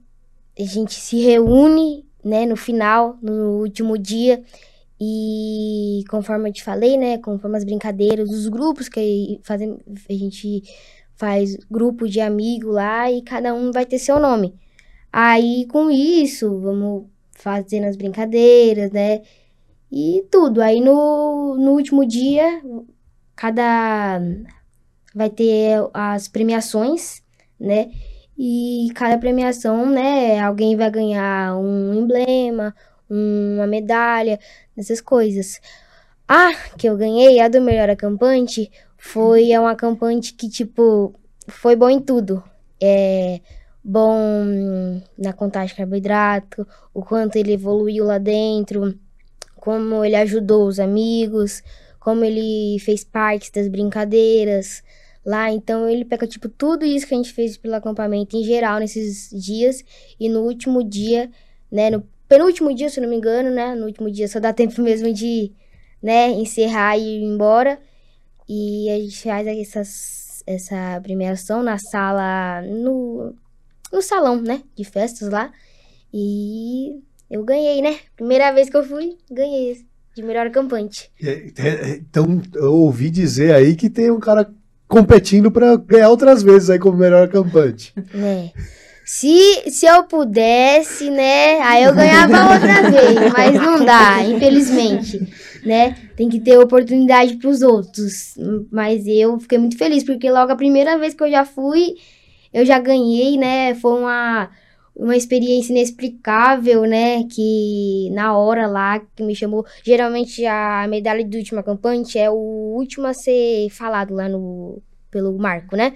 [0.59, 4.43] a gente se reúne, né, no final, no último dia,
[4.99, 9.77] E conforme eu te falei, né, conforme as brincadeiras, os grupos que fazem,
[10.09, 10.63] a gente
[11.15, 14.55] faz grupo de amigo lá e cada um vai ter seu nome.
[15.11, 19.21] Aí com isso, vamos fazendo as brincadeiras, né?
[19.91, 20.61] E tudo.
[20.61, 22.61] Aí no, no último dia,
[23.35, 24.19] cada
[25.13, 27.21] vai ter as premiações,
[27.59, 27.91] né?
[28.37, 32.75] E cada premiação, né, alguém vai ganhar um emblema,
[33.09, 34.39] uma medalha,
[34.77, 35.59] essas coisas.
[36.27, 41.13] A que eu ganhei, a do melhor acampante, foi é um acampante que, tipo,
[41.47, 42.43] foi bom em tudo.
[42.81, 43.39] É
[43.83, 48.97] bom na contagem de carboidrato, o quanto ele evoluiu lá dentro,
[49.57, 51.61] como ele ajudou os amigos,
[51.99, 54.81] como ele fez parte das brincadeiras
[55.25, 55.51] lá.
[55.51, 59.29] Então ele pega tipo tudo isso que a gente fez pelo acampamento em geral nesses
[59.29, 59.83] dias
[60.19, 61.29] e no último dia,
[61.71, 64.81] né, no penúltimo dia, se não me engano, né, no último dia só dá tempo
[64.81, 65.51] mesmo de,
[66.01, 67.79] né, encerrar e ir embora.
[68.49, 73.35] E a gente faz essas, essa premiação na sala, no,
[73.91, 75.51] no salão, né, de festas lá.
[76.11, 77.97] E eu ganhei, né?
[78.15, 79.77] Primeira vez que eu fui, ganhei
[80.15, 81.11] de melhor acampante.
[81.21, 84.51] É, é, então, eu ouvi dizer aí que tem um cara
[84.87, 87.93] competindo para ganhar outras vezes aí como melhor acampante.
[88.13, 88.51] Né?
[89.05, 95.19] Se, se eu pudesse, né, aí eu ganhava outra vez, mas não dá, infelizmente,
[95.65, 95.95] né?
[96.15, 98.35] Tem que ter oportunidade para os outros.
[98.71, 101.95] Mas eu fiquei muito feliz porque logo a primeira vez que eu já fui,
[102.53, 103.75] eu já ganhei, né?
[103.75, 104.49] Foi uma
[104.95, 107.23] uma experiência inexplicável, né?
[107.23, 109.65] Que na hora lá que me chamou.
[109.83, 115.37] Geralmente a medalha de última acampante é o último a ser falado lá no pelo
[115.37, 115.93] Marco, né?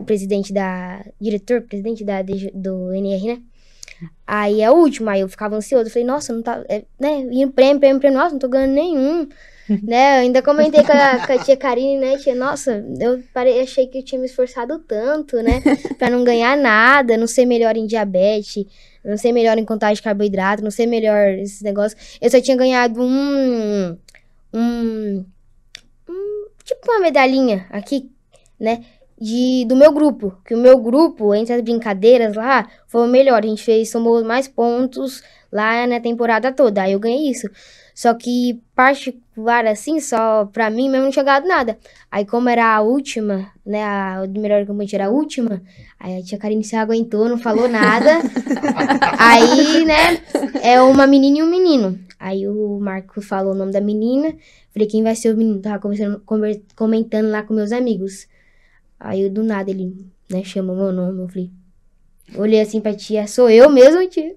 [0.00, 1.04] O presidente da.
[1.20, 2.22] Diretor, presidente da,
[2.54, 3.42] do NR, né?
[4.26, 5.86] Aí é o último, aí eu ficava ansioso.
[5.86, 6.64] Eu falei, nossa, não tá.
[6.68, 7.20] É, né?
[7.30, 9.28] E prêmio, prêmio, prêmio, nossa, não tô ganhando nenhum.
[9.82, 10.18] né?
[10.18, 12.16] Eu ainda comentei com a, com a, tia Karine, né?
[12.18, 15.62] Tia, nossa, eu parei, achei que eu tinha me esforçado tanto, né?
[15.98, 18.64] pra não ganhar nada, não ser melhor em diabetes,
[19.04, 22.18] não ser melhor em contagem de carboidrato, não ser melhor esses negócios.
[22.20, 23.96] Eu só tinha ganhado um.
[24.52, 25.24] Um.
[26.08, 28.10] um tipo uma medalhinha aqui,
[28.58, 28.84] né?
[29.20, 33.44] De, do meu grupo, que o meu grupo, entre as brincadeiras lá, foi o melhor.
[33.44, 36.82] A gente fez, somou mais pontos lá na temporada toda.
[36.82, 37.48] Aí eu ganhei isso.
[37.94, 41.78] Só que particular assim, só pra mim mesmo não tinha ganhado nada.
[42.10, 45.60] Aí como era a última, né, a melhor campanha era a última,
[45.98, 48.20] aí a tia Karine se aguentou, não falou nada.
[49.18, 50.18] aí, né,
[50.62, 51.98] é uma menina e um menino.
[52.18, 54.34] Aí o Marco falou o nome da menina,
[54.72, 55.60] falei, quem vai ser o menino?
[55.60, 56.22] Tava conversando,
[56.74, 58.26] comentando lá com meus amigos.
[59.00, 61.50] Aí do nada ele, né, chamou meu nome, eu falei...
[62.36, 64.36] Olhei assim pra tia, sou eu mesmo, tia.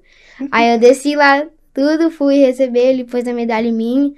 [0.52, 4.16] Aí eu desci lá tudo, fui receber, ele pôs a medalha em mim.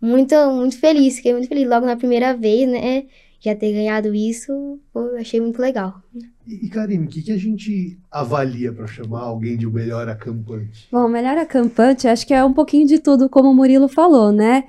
[0.00, 3.04] Muito, muito feliz, fiquei muito feliz logo na primeira vez, né?
[3.40, 6.00] Já ter ganhado isso, pô, achei muito legal.
[6.46, 10.88] E, Karine, o que, que a gente avalia para chamar alguém de o melhor acampante?
[10.90, 14.32] Bom, o melhor acampante, acho que é um pouquinho de tudo, como o Murilo falou,
[14.32, 14.64] né?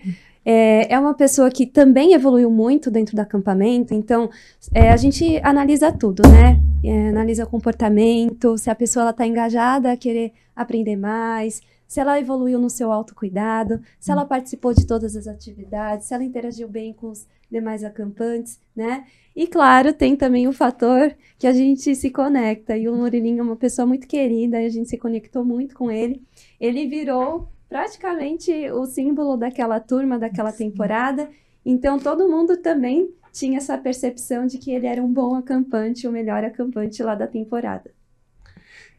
[0.52, 4.32] É, é uma pessoa que também evoluiu muito dentro do acampamento, então
[4.74, 6.60] é, a gente analisa tudo, né?
[6.84, 12.20] É, analisa o comportamento, se a pessoa está engajada a querer aprender mais, se ela
[12.20, 16.94] evoluiu no seu autocuidado, se ela participou de todas as atividades, se ela interagiu bem
[16.94, 19.04] com os demais acampantes, né?
[19.36, 22.76] E claro, tem também o fator que a gente se conecta.
[22.76, 25.92] E o Murilinho é uma pessoa muito querida, e a gente se conectou muito com
[25.92, 26.24] ele.
[26.60, 31.30] Ele virou praticamente o símbolo daquela turma, daquela temporada.
[31.64, 36.12] Então todo mundo também tinha essa percepção de que ele era um bom acampante, o
[36.12, 37.92] melhor acampante lá da temporada.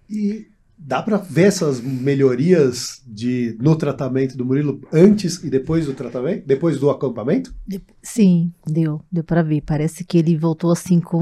[0.09, 0.46] E
[0.83, 6.46] Dá para ver essas melhorias de, no tratamento do Murilo antes e depois do tratamento?
[6.46, 7.54] Depois do acampamento?
[8.02, 9.02] Sim, deu.
[9.12, 9.61] Deu para ver.
[9.61, 11.20] Parece que ele voltou assim com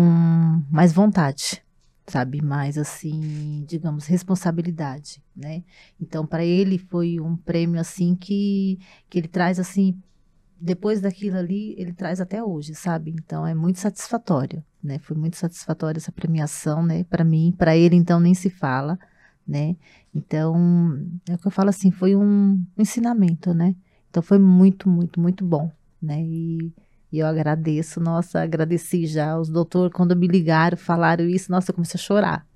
[0.71, 1.61] mais vontade,
[2.09, 2.43] sabe?
[2.43, 5.63] Mais assim, digamos, responsabilidade, né?
[6.01, 9.97] Então, para ele foi um prêmio assim que, que ele traz assim
[10.61, 13.13] depois daquilo ali, ele traz até hoje, sabe?
[13.13, 14.99] Então é muito satisfatório, né?
[14.99, 17.05] Foi muito satisfatória essa premiação, né?
[17.05, 18.99] Para mim, para ele então nem se fala
[19.49, 19.77] né?
[20.15, 20.55] Então,
[21.27, 23.75] é o que eu falo assim, foi um ensinamento, né?
[24.11, 26.21] Então foi muito, muito, muito bom, né?
[26.23, 26.71] E,
[27.13, 31.75] e eu agradeço, nossa, agradeci já os doutores quando me ligaram, falaram isso, nossa, eu
[31.75, 32.47] comecei a chorar,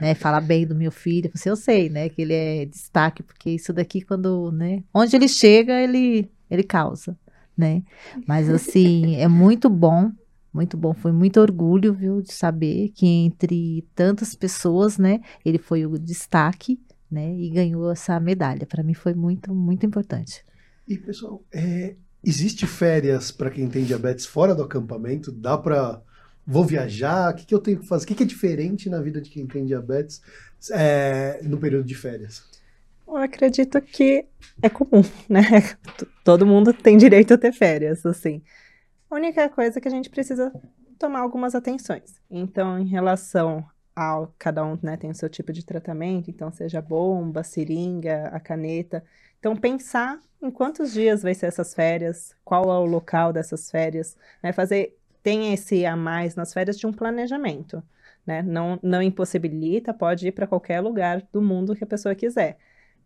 [0.00, 0.14] né?
[0.16, 2.08] Falar bem do meu filho, eu sei, né?
[2.08, 4.82] Que ele é destaque, porque isso daqui quando, né?
[4.92, 7.16] Onde ele chega, ele, ele causa,
[7.56, 7.82] né?
[8.26, 10.10] Mas assim, é muito bom
[10.52, 15.86] muito bom, foi muito orgulho, viu, de saber que entre tantas pessoas, né, ele foi
[15.86, 18.66] o destaque, né, e ganhou essa medalha.
[18.66, 20.44] Para mim foi muito, muito importante.
[20.88, 25.32] E, pessoal, é, existe férias para quem tem diabetes fora do acampamento?
[25.32, 26.00] Dá para.
[26.46, 27.32] Vou viajar?
[27.32, 28.04] O que, que eu tenho que fazer?
[28.04, 30.20] O que, que é diferente na vida de quem tem diabetes
[30.72, 32.42] é, no período de férias?
[33.06, 34.26] Eu acredito que
[34.62, 35.42] é comum, né?
[36.24, 38.42] Todo mundo tem direito a ter férias, assim.
[39.10, 40.52] A única coisa é que a gente precisa
[40.98, 42.20] tomar algumas atenções.
[42.30, 46.80] Então, em relação ao cada um, né, tem o seu tipo de tratamento, então seja
[46.80, 49.04] bomba, seringa, a caneta.
[49.40, 54.16] Então, pensar em quantos dias vai ser essas férias, qual é o local dessas férias,
[54.42, 54.52] né?
[54.52, 57.82] Fazer tem esse a mais nas férias de um planejamento,
[58.26, 58.42] né?
[58.42, 62.58] Não não impossibilita, pode ir para qualquer lugar do mundo que a pessoa quiser.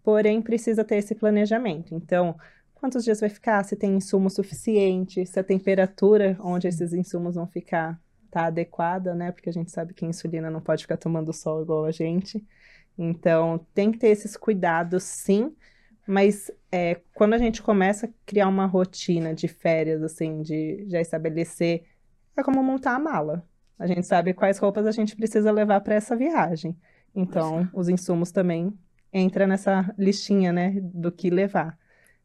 [0.03, 1.94] Porém, precisa ter esse planejamento.
[1.94, 2.37] Então,
[2.75, 3.64] quantos dias vai ficar?
[3.64, 7.99] Se tem insumo suficiente, se a temperatura onde esses insumos vão ficar
[8.31, 9.31] tá adequada, né?
[9.33, 12.44] Porque a gente sabe que a insulina não pode ficar tomando sol igual a gente.
[12.99, 15.55] Então, tem que ter esses cuidados, sim,
[16.07, 21.01] mas é, quando a gente começa a criar uma rotina de férias, assim, de já
[21.01, 21.85] estabelecer,
[22.37, 23.47] é como montar a mala.
[23.79, 26.77] A gente sabe quais roupas a gente precisa levar para essa viagem.
[27.14, 28.73] Então, os insumos também
[29.12, 31.79] entram nessa listinha, né, do que levar.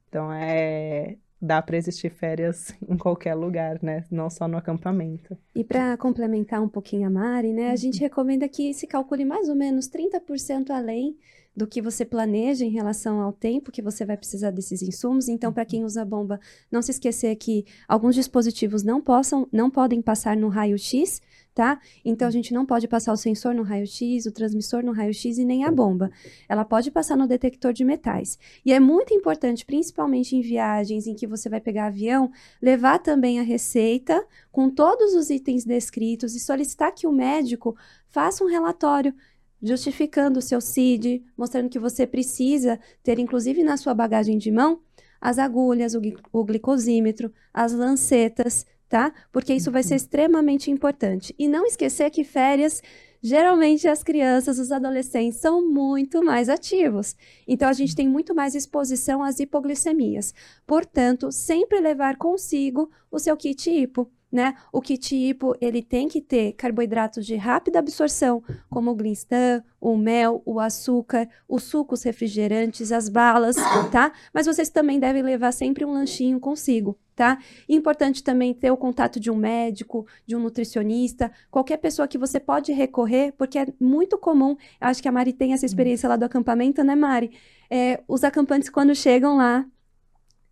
[0.07, 4.03] Então, é dá para existir férias em qualquer lugar, né?
[4.11, 5.37] Não só no acampamento.
[5.55, 7.71] E para complementar um pouquinho a Mari, né?
[7.71, 8.03] A gente uhum.
[8.03, 11.17] recomenda que se calcule mais ou menos 30% além
[11.55, 15.27] do que você planeja em relação ao tempo que você vai precisar desses insumos.
[15.27, 16.39] Então, para quem usa bomba,
[16.71, 21.21] não se esquecer que alguns dispositivos não possam, não podem passar no raio-x,
[21.53, 21.77] tá?
[22.05, 25.43] Então a gente não pode passar o sensor no raio-x, o transmissor no raio-x e
[25.43, 26.09] nem a bomba.
[26.47, 28.39] Ela pode passar no detector de metais.
[28.65, 32.31] E é muito importante, principalmente em viagens em que você vai pegar avião,
[32.61, 37.75] levar também a receita com todos os itens descritos e solicitar que o médico
[38.07, 39.13] faça um relatório
[39.61, 44.81] justificando o seu CID, mostrando que você precisa ter, inclusive na sua bagagem de mão,
[45.19, 49.13] as agulhas, o, o glicosímetro, as lancetas, tá?
[49.31, 49.97] Porque isso vai ser uhum.
[49.97, 51.35] extremamente importante.
[51.37, 52.81] E não esquecer que férias,
[53.21, 57.15] geralmente as crianças, os adolescentes são muito mais ativos.
[57.47, 60.33] Então a gente tem muito mais exposição às hipoglicemias.
[60.65, 64.55] Portanto, sempre levar consigo o seu kit hipo né?
[64.71, 69.97] O kit hipo, ele tem que ter carboidratos de rápida absorção, como o Glinstan, o
[69.97, 73.55] mel, o açúcar, os sucos refrigerantes, as balas,
[73.91, 74.11] tá?
[74.33, 77.39] Mas vocês também devem levar sempre um lanchinho consigo, tá?
[77.67, 82.39] Importante também ter o contato de um médico, de um nutricionista, qualquer pessoa que você
[82.39, 86.25] pode recorrer, porque é muito comum, acho que a Mari tem essa experiência lá do
[86.25, 87.31] acampamento, né, Mari?
[87.69, 89.65] É, os acampantes, quando chegam lá,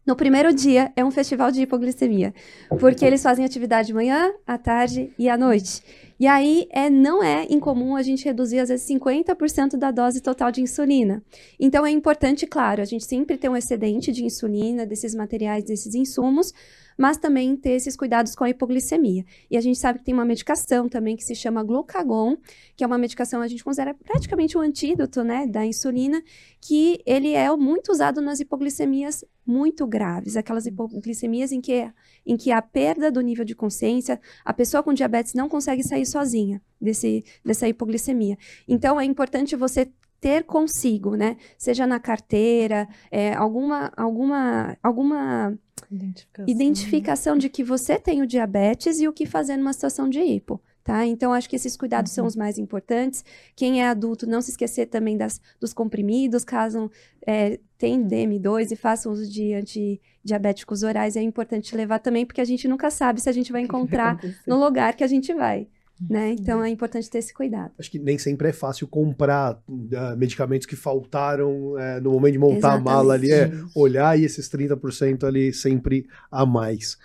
[0.08, 2.34] no primeiro dia é um festival de hipoglicemia,
[2.80, 5.84] porque eles fazem atividade de manhã, à tarde e à noite.
[6.18, 10.50] E aí é, não é incomum a gente reduzir às vezes 50% da dose total
[10.50, 11.22] de insulina.
[11.60, 15.94] Então é importante, claro, a gente sempre ter um excedente de insulina, desses materiais, desses
[15.94, 16.54] insumos,
[16.98, 19.26] mas também ter esses cuidados com a hipoglicemia.
[19.52, 22.38] E a gente sabe que tem uma medicação também que se chama glucagon,
[22.76, 26.24] que é uma medicação a gente considera praticamente um antídoto, né, da insulina,
[26.60, 31.90] que ele é muito usado nas hipoglicemias muito graves, aquelas hipoglicemias em que,
[32.26, 36.06] em que a perda do nível de consciência, a pessoa com diabetes não consegue sair
[36.06, 38.38] sozinha desse, dessa hipoglicemia.
[38.68, 41.38] Então, é importante você ter consigo, né?
[41.58, 45.58] Seja na carteira, é, alguma, alguma, alguma
[45.90, 46.46] identificação.
[46.48, 50.62] identificação de que você tem o diabetes e o que fazer numa situação de hipo.
[50.88, 51.06] Tá?
[51.06, 52.16] Então, acho que esses cuidados uhum.
[52.16, 53.26] são os mais importantes.
[53.58, 56.90] Quem é adulto, não se esquecer também das, dos comprimidos, caso
[57.28, 62.46] é, tem DM2 e faça uso de antidiabéticos orais, é importante levar também, porque a
[62.46, 65.68] gente nunca sabe se a gente vai encontrar no lugar que a gente vai.
[66.10, 66.32] Né?
[66.40, 67.74] Então é importante ter esse cuidado.
[67.78, 72.40] Acho que nem sempre é fácil comprar uh, medicamentos que faltaram uh, no momento de
[72.40, 72.88] montar Exatamente.
[72.88, 76.98] a mala ali, é olhar e esses 30% ali sempre a mais.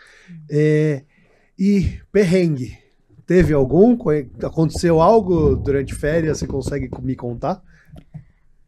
[0.48, 1.02] É,
[1.58, 2.81] e perrengue.
[3.26, 3.96] Teve algum?
[4.42, 6.38] Aconteceu algo durante férias?
[6.38, 7.62] Você consegue me contar?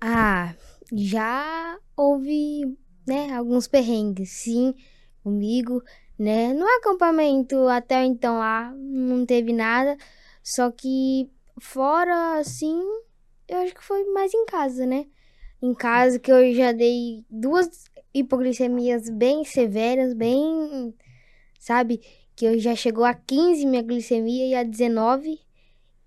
[0.01, 0.55] Ah,
[0.93, 4.75] já houve, né, alguns perrengues, sim,
[5.23, 5.83] comigo
[6.19, 6.53] né?
[6.53, 9.97] No acampamento até então lá não teve nada,
[10.43, 12.81] só que fora assim,
[13.49, 15.07] eu acho que foi mais em casa, né?
[15.63, 20.95] Em casa que eu já dei duas hipoglicemias bem severas, bem,
[21.59, 22.01] sabe?
[22.37, 25.41] Que eu já chegou a 15 minha glicemia e a 19.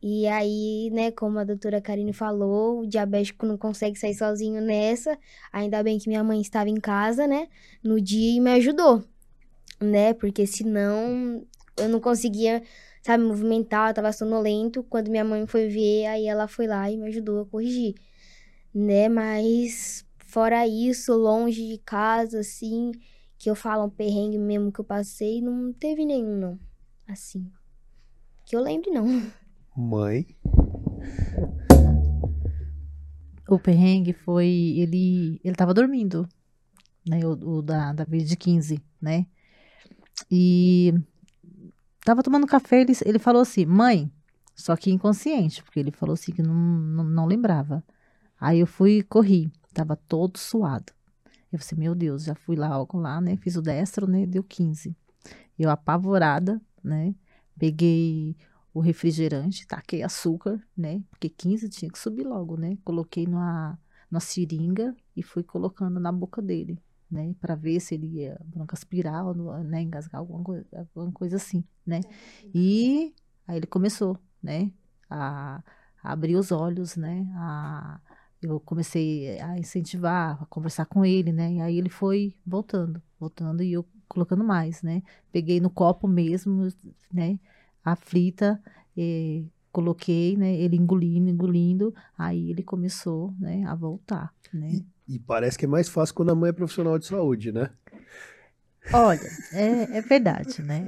[0.02, 5.18] E aí, né, como a doutora Karine falou, o diabético não consegue sair sozinho nessa.
[5.52, 7.48] Ainda bem que minha mãe estava em casa, né,
[7.84, 9.04] no dia e me ajudou
[9.80, 10.14] né?
[10.14, 11.46] Porque senão
[11.78, 12.64] eu não conseguia,
[13.02, 14.84] sabe, movimentar, eu tava sonolento.
[14.84, 17.96] Quando minha mãe foi ver, aí ela foi lá e me ajudou a corrigir,
[18.74, 19.10] né?
[19.10, 22.92] Mas fora isso, longe de casa, assim,
[23.48, 26.60] que eu falo um perrengue mesmo que eu passei, não teve nenhum, não.
[27.08, 27.50] Assim.
[28.46, 29.08] Que eu lembre, não.
[29.74, 30.28] Mãe.
[33.48, 34.48] O perrengue foi.
[34.76, 36.28] Ele, ele tava dormindo,
[37.08, 37.22] né?
[37.26, 39.26] O, o da, da vez de 15, né?
[40.30, 40.94] E
[42.04, 44.12] tava tomando café, ele, ele falou assim, mãe,
[44.58, 47.82] só que inconsciente, porque ele falou assim que não, não, não lembrava.
[48.38, 50.97] Aí eu fui corri, tava todo suado.
[51.58, 53.36] Eu falei, meu Deus, já fui lá, logo lá, né?
[53.38, 54.26] Fiz o destro, né?
[54.26, 54.96] Deu 15.
[55.58, 57.16] Eu apavorada, né?
[57.58, 58.38] Peguei
[58.72, 61.02] o refrigerante, taquei açúcar, né?
[61.10, 62.78] Porque 15 tinha que subir logo, né?
[62.84, 63.78] Coloquei numa,
[64.10, 67.34] numa seringa e fui colocando na boca dele, né?
[67.42, 69.82] Para ver se ele ia broncoaspirar ou né?
[69.82, 72.02] engasgar alguma, coisa, alguma coisa assim, né?
[72.54, 73.16] E
[73.48, 74.72] aí ele começou, né?
[75.10, 75.64] A,
[76.04, 77.28] a abrir os olhos, né?
[77.36, 78.00] A,
[78.42, 81.54] eu comecei a incentivar, a conversar com ele, né?
[81.54, 85.02] E aí ele foi voltando, voltando e eu colocando mais, né?
[85.32, 86.68] Peguei no copo mesmo,
[87.12, 87.40] né?
[87.84, 88.62] Aflita,
[88.98, 90.56] eh, coloquei, né?
[90.56, 93.64] Ele engolindo, engolindo, aí ele começou, né?
[93.66, 94.82] A voltar, né?
[95.08, 97.70] E, e parece que é mais fácil quando a mãe é profissional de saúde, né?
[98.94, 100.84] Olha, é, é verdade, né?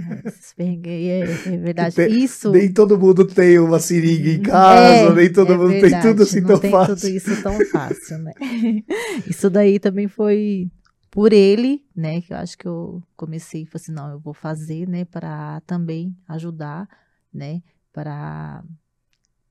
[0.58, 1.96] É, é verdade.
[1.96, 2.52] Tem- Isso.
[2.52, 6.10] Nem todo mundo tem uma seringa em casa, É, nem todo é mundo tem verdade,
[6.10, 6.96] tudo assim não tão tem fácil.
[6.96, 8.34] tudo isso tão fácil, né?
[9.30, 10.70] Isso daí também foi
[11.12, 12.22] por ele, né?
[12.22, 15.06] Que eu acho que eu comecei e falei assim, não, eu vou fazer, né?
[15.06, 16.88] Para também ajudar,
[17.34, 17.62] né?
[17.94, 18.64] Para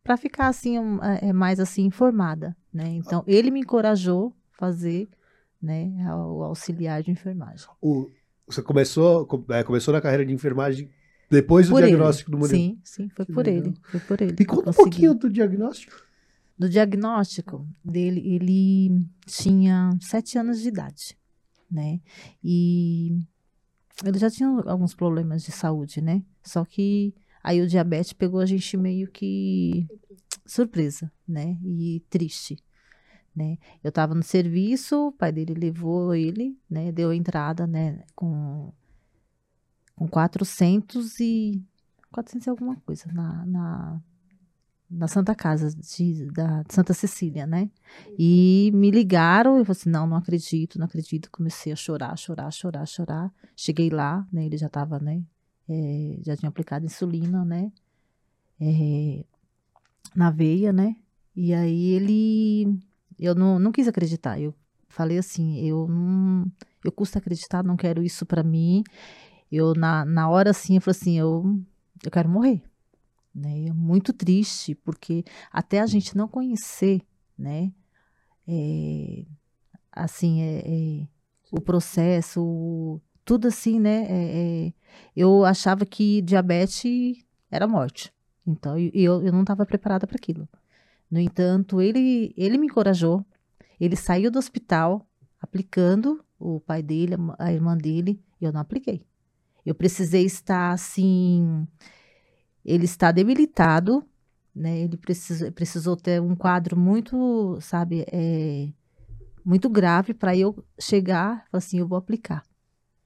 [0.02, 2.88] para ficar assim um, é, mais assim informada, né?
[2.88, 5.08] Então ele me encorajou a fazer,
[5.60, 5.90] né?
[6.14, 7.66] O auxiliar de enfermagem.
[7.82, 8.08] O-
[8.48, 10.88] você começou, co- é, começou na carreira de enfermagem
[11.30, 11.88] depois do Por ele.
[11.88, 12.58] diagnóstico do Murilo.
[12.58, 13.64] Sim, sim, foi Que por legal.
[13.66, 14.36] ele, foi por ele.
[14.38, 15.94] Eu conta um pouquinho do diagnóstico.
[16.58, 21.16] do diagnóstico dele, ele tinha sete anos de idade,
[21.70, 22.00] né?
[22.42, 23.18] E
[24.04, 26.22] ele já tinha alguns problemas de saúde, né?
[26.42, 29.86] Só que aí o diabetes pegou a gente meio que
[30.46, 31.58] surpresa, né?
[31.62, 32.56] E triste,
[33.38, 33.58] né?
[33.82, 36.92] Eu tava no serviço, o pai dele levou ele, né?
[36.92, 38.04] Deu entrada, né?
[38.14, 38.72] Com,
[39.96, 41.62] com 400 e...
[42.12, 44.00] 400 e alguma coisa na, na,
[44.90, 47.70] na Santa Casa de, da de Santa Cecília, né?
[48.18, 51.30] E me ligaram, eu falei assim, não, não acredito, não acredito.
[51.30, 53.32] Comecei a chorar, chorar, chorar, chorar.
[53.56, 54.46] Cheguei lá, né?
[54.46, 55.22] Ele já estava, né?
[55.68, 57.70] eh, já tinha aplicado insulina, né?
[58.60, 59.24] eh,
[60.14, 60.96] na veia, né?
[61.36, 62.80] E aí ele,
[63.18, 64.40] eu não, não quis acreditar.
[64.40, 64.54] Eu
[64.88, 66.50] falei assim, eu não,
[66.84, 68.82] eu custa acreditar, não quero isso para mim.
[69.50, 71.60] Eu na, na hora assim, eu falei assim, eu,
[72.04, 72.62] eu quero morrer
[73.34, 73.66] né?
[73.68, 77.02] É muito triste, porque até a gente não conhecer,
[77.36, 77.72] né?
[78.46, 79.24] é,
[79.92, 81.08] assim, é, é,
[81.52, 84.06] o processo, o- tudo assim, né?
[84.08, 84.72] é, é,
[85.16, 88.12] eu achava que diabetes era morte.
[88.46, 90.48] Então, eu, eu não estava preparada para aquilo.
[91.10, 93.24] No entanto, ele, ele me encorajou.
[93.80, 95.06] Ele saiu do hospital
[95.40, 99.02] aplicando, o pai dele, a irmã dele, e eu não apliquei.
[99.64, 101.66] Eu precisei estar assim
[102.68, 104.04] ele está debilitado,
[104.54, 104.78] né?
[104.80, 108.68] Ele precisou, precisou ter um quadro muito, sabe, é,
[109.42, 112.42] muito grave para eu chegar, assim, eu vou aplicar,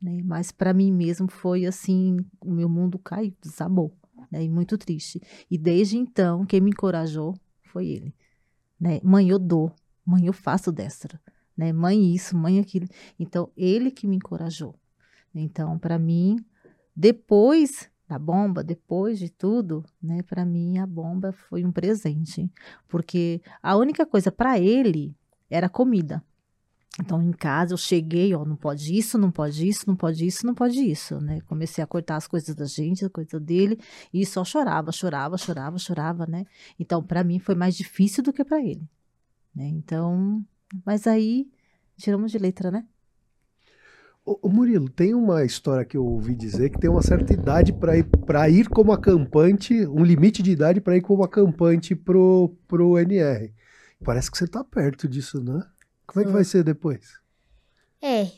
[0.01, 0.21] né?
[0.25, 3.97] Mas para mim mesmo foi assim, o meu mundo caiu, desabou,
[4.33, 4.43] né?
[4.43, 5.21] E muito triste.
[5.49, 7.35] E desde então, quem me encorajou
[7.73, 8.15] foi ele,
[8.79, 9.01] né?
[9.03, 11.19] Mãe, eu dou, mãe, eu faço destra,
[11.57, 11.73] né?
[11.73, 12.87] Mãe isso, mãe aquilo.
[13.19, 14.75] Então ele que me encorajou.
[15.35, 16.37] Então, para mim,
[16.95, 22.51] depois da bomba, depois de tudo, né, para mim a bomba foi um presente,
[22.87, 25.17] porque a única coisa para ele
[25.49, 26.23] era comida.
[27.01, 30.47] Então em casa eu cheguei, ó, não pode isso, não pode isso, não pode isso,
[30.47, 31.41] não pode isso, né?
[31.47, 33.79] Comecei a cortar as coisas da gente, a coisa dele,
[34.13, 36.45] e só chorava, chorava, chorava, chorava, né?
[36.79, 38.87] Então para mim foi mais difícil do que para ele,
[39.55, 39.67] né?
[39.69, 40.45] Então,
[40.85, 41.51] mas aí
[41.97, 42.85] tiramos de letra, né?
[44.25, 47.97] Ô, Murilo, tem uma história que eu ouvi dizer que tem uma certa idade para
[47.97, 52.99] ir, pra ir como acampante, um limite de idade para ir como acampante pro, pro
[52.99, 53.53] NR.
[54.05, 55.65] Parece que você tá perto disso, né?
[56.07, 57.21] Como é que vai ser depois?
[58.01, 58.31] É.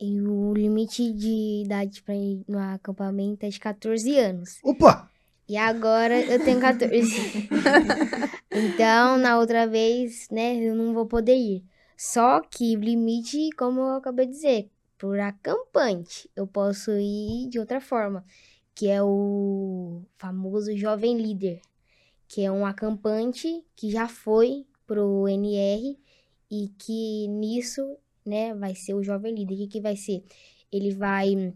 [0.00, 4.58] E o limite de idade pra ir no acampamento é de 14 anos.
[4.62, 5.10] Opa!
[5.48, 7.48] E agora eu tenho 14.
[8.50, 11.64] então, na outra vez, né, eu não vou poder ir.
[11.96, 17.58] Só que o limite, como eu acabei de dizer, por acampante, eu posso ir de
[17.58, 18.24] outra forma,
[18.74, 21.60] que é o famoso jovem líder,
[22.26, 25.98] que é um acampante que já foi pro NR
[26.50, 29.54] e que nisso, né, vai ser o jovem líder.
[29.54, 30.24] O que, que vai ser?
[30.76, 31.54] ele vai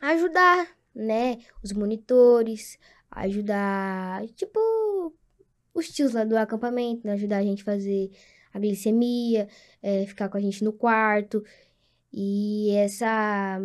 [0.00, 2.78] ajudar, né, os monitores,
[3.10, 4.60] ajudar, tipo,
[5.74, 8.10] os tios lá do acampamento, né, ajudar a gente a fazer
[8.52, 9.48] a glicemia,
[9.82, 11.42] é, ficar com a gente no quarto.
[12.12, 13.58] E essa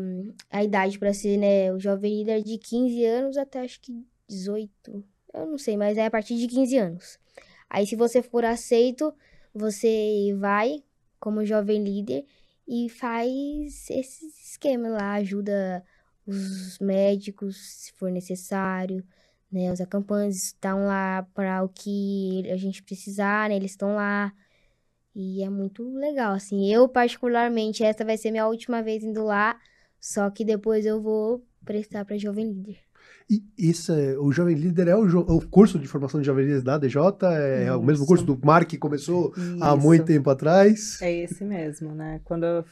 [0.49, 5.05] a idade para ser, né, o jovem líder de 15 anos até acho que 18.
[5.34, 7.20] Eu não sei, mas é a partir de 15 anos.
[7.70, 9.13] Aí se você for aceito,
[9.58, 10.84] você vai
[11.20, 12.26] como jovem líder
[12.68, 15.84] e faz esse esquema lá, ajuda
[16.26, 19.03] os médicos se for necessário,
[19.51, 19.72] né?
[19.72, 23.55] Os acampantes estão lá para o que a gente precisar, né?
[23.55, 24.34] Eles estão lá.
[25.16, 26.72] E é muito legal, assim.
[26.72, 29.60] Eu, particularmente, essa vai ser minha última vez indo lá,
[29.99, 32.87] só que depois eu vou prestar para Jovem Líder.
[33.30, 36.61] E isso é, o Jovem Líder é o, o, curso de formação de Jovem Líder
[36.61, 37.01] da DJ?
[37.23, 37.78] É isso.
[37.78, 39.61] o mesmo curso do Mar que começou isso.
[39.61, 41.01] há muito tempo atrás?
[41.01, 42.21] É esse mesmo, né?
[42.23, 42.63] Quando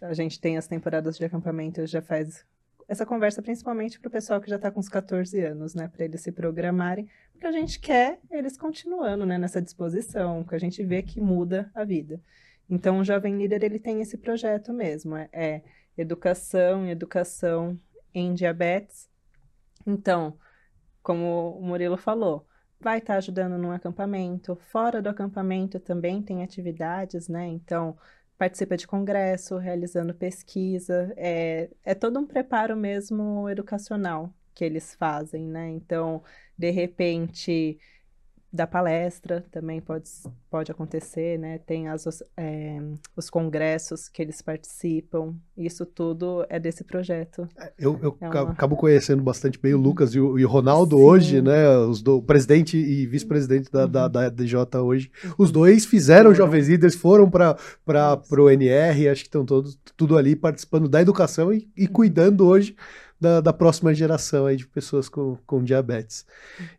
[0.00, 2.44] a gente tem as temporadas de acampamento, já faz
[2.88, 5.86] essa conversa principalmente para o pessoal que já está com uns 14 anos, né?
[5.88, 10.58] Para eles se programarem, porque a gente quer eles continuando né, nessa disposição, que a
[10.58, 12.20] gente vê que muda a vida.
[12.68, 15.62] Então, o Jovem Líder ele tem esse projeto mesmo, é, é
[15.96, 17.78] educação, educação
[18.14, 19.08] em diabetes.
[19.86, 20.38] Então,
[21.02, 22.46] como o Murilo falou,
[22.80, 24.56] vai estar tá ajudando num acampamento.
[24.56, 27.46] Fora do acampamento também tem atividades, né?
[27.46, 27.96] Então,
[28.38, 31.12] participa de congresso, realizando pesquisa.
[31.16, 35.70] É, é todo um preparo mesmo educacional que eles fazem, né?
[35.70, 36.22] Então,
[36.58, 37.78] de repente,
[38.52, 40.10] da palestra também pode,
[40.50, 41.58] pode acontecer, né?
[41.58, 42.78] Tem as, é,
[43.16, 45.34] os congressos que eles participam.
[45.56, 47.48] Isso tudo é desse projeto.
[47.58, 48.50] É, eu, eu é uma...
[48.50, 49.82] acabo conhecendo bastante bem o uhum.
[49.82, 51.02] Lucas e o, e o Ronaldo Sim.
[51.02, 51.78] hoje, né?
[51.78, 53.90] Os do, presidente e vice-presidente da, uhum.
[53.90, 55.10] da, da, DJ hoje.
[55.24, 55.34] Uhum.
[55.38, 56.34] Os dois fizeram foram.
[56.34, 57.56] Jovens Líderes, foram para
[58.38, 62.76] o NR, acho que estão todos tudo ali participando da educação e, e cuidando hoje
[63.18, 66.26] da, da, próxima geração aí de pessoas com, com diabetes.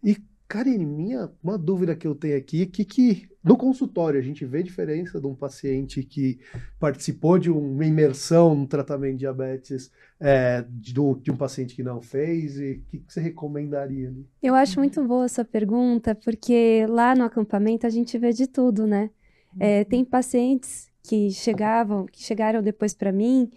[0.03, 0.17] E
[0.54, 4.62] Karine, minha, uma dúvida que eu tenho aqui, que, que no consultório a gente vê
[4.62, 6.39] diferença de um paciente que
[6.80, 12.04] participou de uma imersão no tratamento de diabetes é, de, de, um paciente que não
[12.04, 14.28] fez e o que, que, você recomendaria ali?
[14.43, 18.86] Eu acho muito boa essa pergunta, porque lá no acampamento a gente vê de tudo,
[18.86, 19.10] né?
[19.60, 23.49] É, tem pacientes que chegavam, que chegaram depois para mim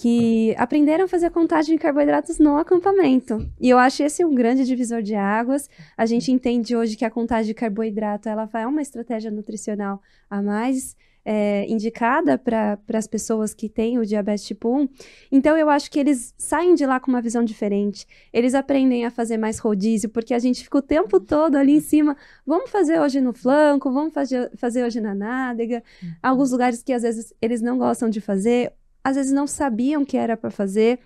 [0.00, 3.44] que aprenderam a fazer contagem de carboidratos no acampamento.
[3.60, 5.68] E eu acho esse um grande divisor de águas.
[5.96, 10.40] A gente entende hoje que a contagem de carboidrato ela é uma estratégia nutricional a
[10.40, 14.88] mais é, indicada para as pessoas que têm o diabetes tipo 1.
[15.32, 18.06] Então, eu acho que eles saem de lá com uma visão diferente.
[18.32, 21.80] Eles aprendem a fazer mais rodízio, porque a gente fica o tempo todo ali em
[21.80, 22.16] cima.
[22.46, 25.82] Vamos fazer hoje no flanco, vamos fazer, fazer hoje na nádega.
[26.00, 26.12] Uhum.
[26.22, 28.72] Alguns lugares que às vezes eles não gostam de fazer
[29.02, 30.98] às vezes não sabiam que era para fazer.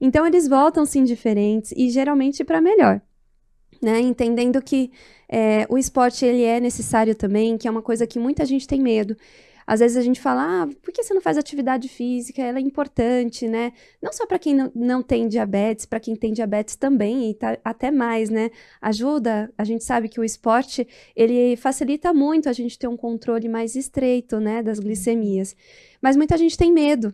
[0.00, 3.00] Então eles voltam-se indiferentes e geralmente para melhor.
[3.82, 4.00] Né?
[4.00, 4.90] Entendendo que
[5.28, 8.80] é, o esporte ele é necessário também, que é uma coisa que muita gente tem
[8.80, 9.16] medo.
[9.66, 12.40] Às vezes a gente fala, ah, por que você não faz atividade física?
[12.40, 13.72] Ela é importante, né?
[14.00, 17.58] Não só para quem não, não, tem diabetes, para quem tem diabetes também, e tá,
[17.64, 18.50] até mais, né?
[18.80, 20.86] Ajuda, a gente sabe que o esporte,
[21.16, 25.56] ele facilita muito a gente ter um controle mais estreito, né, das glicemias.
[26.00, 27.12] Mas muita gente tem medo.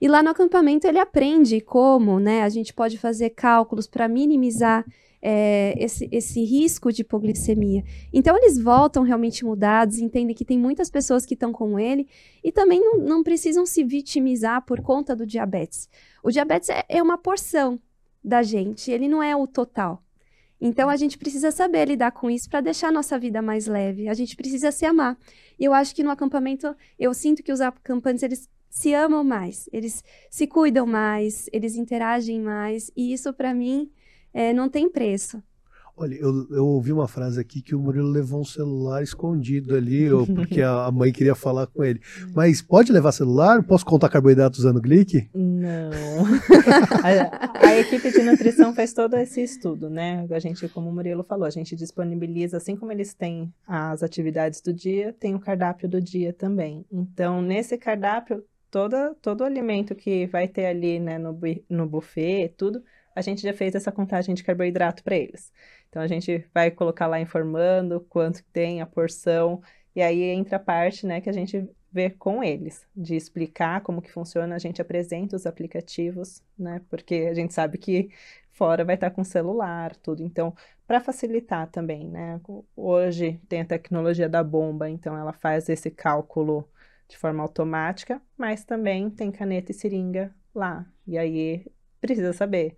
[0.00, 4.84] E lá no acampamento ele aprende como, né, a gente pode fazer cálculos para minimizar
[5.22, 7.84] é, esse, esse risco de hipoglicemia.
[8.12, 12.08] Então eles voltam realmente mudados, entendem que tem muitas pessoas que estão com ele
[12.42, 15.88] e também não, não, precisam se vitimizar por conta do diabetes.
[16.22, 17.78] O diabetes é, é uma porção
[18.24, 20.02] da gente, ele não é o total.
[20.60, 24.08] Então a gente precisa saber lidar com isso para deixar a nossa vida mais leve.
[24.08, 25.16] A gente precisa se amar.
[25.58, 29.68] E eu acho que no acampamento eu sinto que os acampantes eles se amam mais,
[29.72, 33.90] eles se cuidam mais, eles interagem mais, e isso para mim
[34.32, 35.42] é, não tem preço.
[36.00, 40.08] Olha, eu, eu, ouvi uma frase aqui que o Murilo levou um celular escondido ali,
[40.34, 42.00] porque a mãe queria falar com ele.
[42.34, 43.62] Mas pode levar celular?
[43.62, 45.28] Posso contar carboidrato usando Glic?
[45.34, 46.24] Não.
[47.04, 50.26] a, a, equipe de nutrição fez todo esse estudo, né?
[50.30, 54.62] A gente, como o Murilo falou, a gente disponibiliza, assim como eles têm as atividades
[54.62, 56.82] do dia, tem o cardápio do dia também.
[56.90, 62.54] Então, nesse cardápio, toda, todo o alimento que vai ter ali né, no, no buffet,
[62.56, 62.82] tudo,
[63.14, 65.52] a gente já fez essa contagem de carboidrato para eles.
[65.88, 69.60] Então a gente vai colocar lá informando quanto tem a porção,
[69.94, 74.00] e aí entra a parte né, que a gente vê com eles, de explicar como
[74.00, 76.80] que funciona, a gente apresenta os aplicativos, né?
[76.88, 78.10] Porque a gente sabe que
[78.52, 80.22] fora vai estar com celular, tudo.
[80.22, 80.54] Então,
[80.86, 82.40] para facilitar também, né?
[82.76, 86.68] Hoje tem a tecnologia da bomba, então ela faz esse cálculo
[87.10, 90.86] de forma automática, mas também tem caneta e seringa lá.
[91.06, 91.66] E aí
[92.00, 92.76] precisa saber.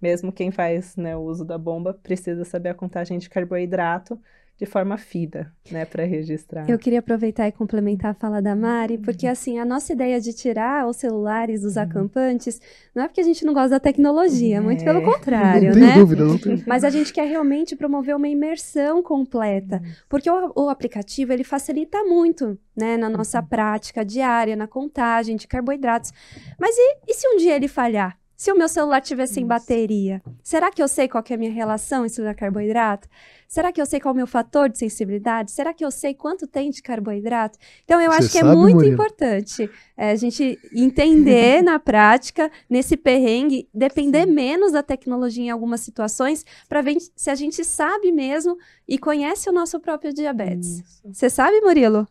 [0.00, 4.20] Mesmo quem faz né, o uso da bomba precisa saber a contagem de carboidrato
[4.60, 6.68] de forma fina, né, para registrar.
[6.68, 10.34] Eu queria aproveitar e complementar a fala da Mari, porque assim, a nossa ideia de
[10.34, 12.60] tirar os celulares dos acampantes
[12.94, 14.60] não é porque a gente não gosta da tecnologia, É.
[14.60, 15.94] muito pelo contrário, não né?
[15.94, 16.62] dúvida, não tenho.
[16.66, 19.80] Mas a gente quer realmente promover uma imersão completa,
[20.10, 25.48] porque o, o aplicativo ele facilita muito, né, na nossa prática diária, na contagem de
[25.48, 26.12] carboidratos.
[26.58, 28.19] Mas e, e se um dia ele falhar?
[28.40, 31.38] Se o meu celular tiver sem bateria, será que eu sei qual que é a
[31.38, 33.06] minha relação estudar carboidrato?
[33.46, 35.50] Será que eu sei qual é o meu fator de sensibilidade?
[35.50, 37.58] Será que eu sei quanto tem de carboidrato?
[37.84, 38.94] Então, eu Você acho que é sabe, muito Murilo?
[38.94, 45.82] importante é, a gente entender na prática, nesse perrengue, depender menos da tecnologia em algumas
[45.82, 48.56] situações, para ver se a gente sabe mesmo
[48.88, 50.78] e conhece o nosso próprio diabetes.
[50.78, 51.02] Isso.
[51.12, 52.08] Você sabe, Murilo?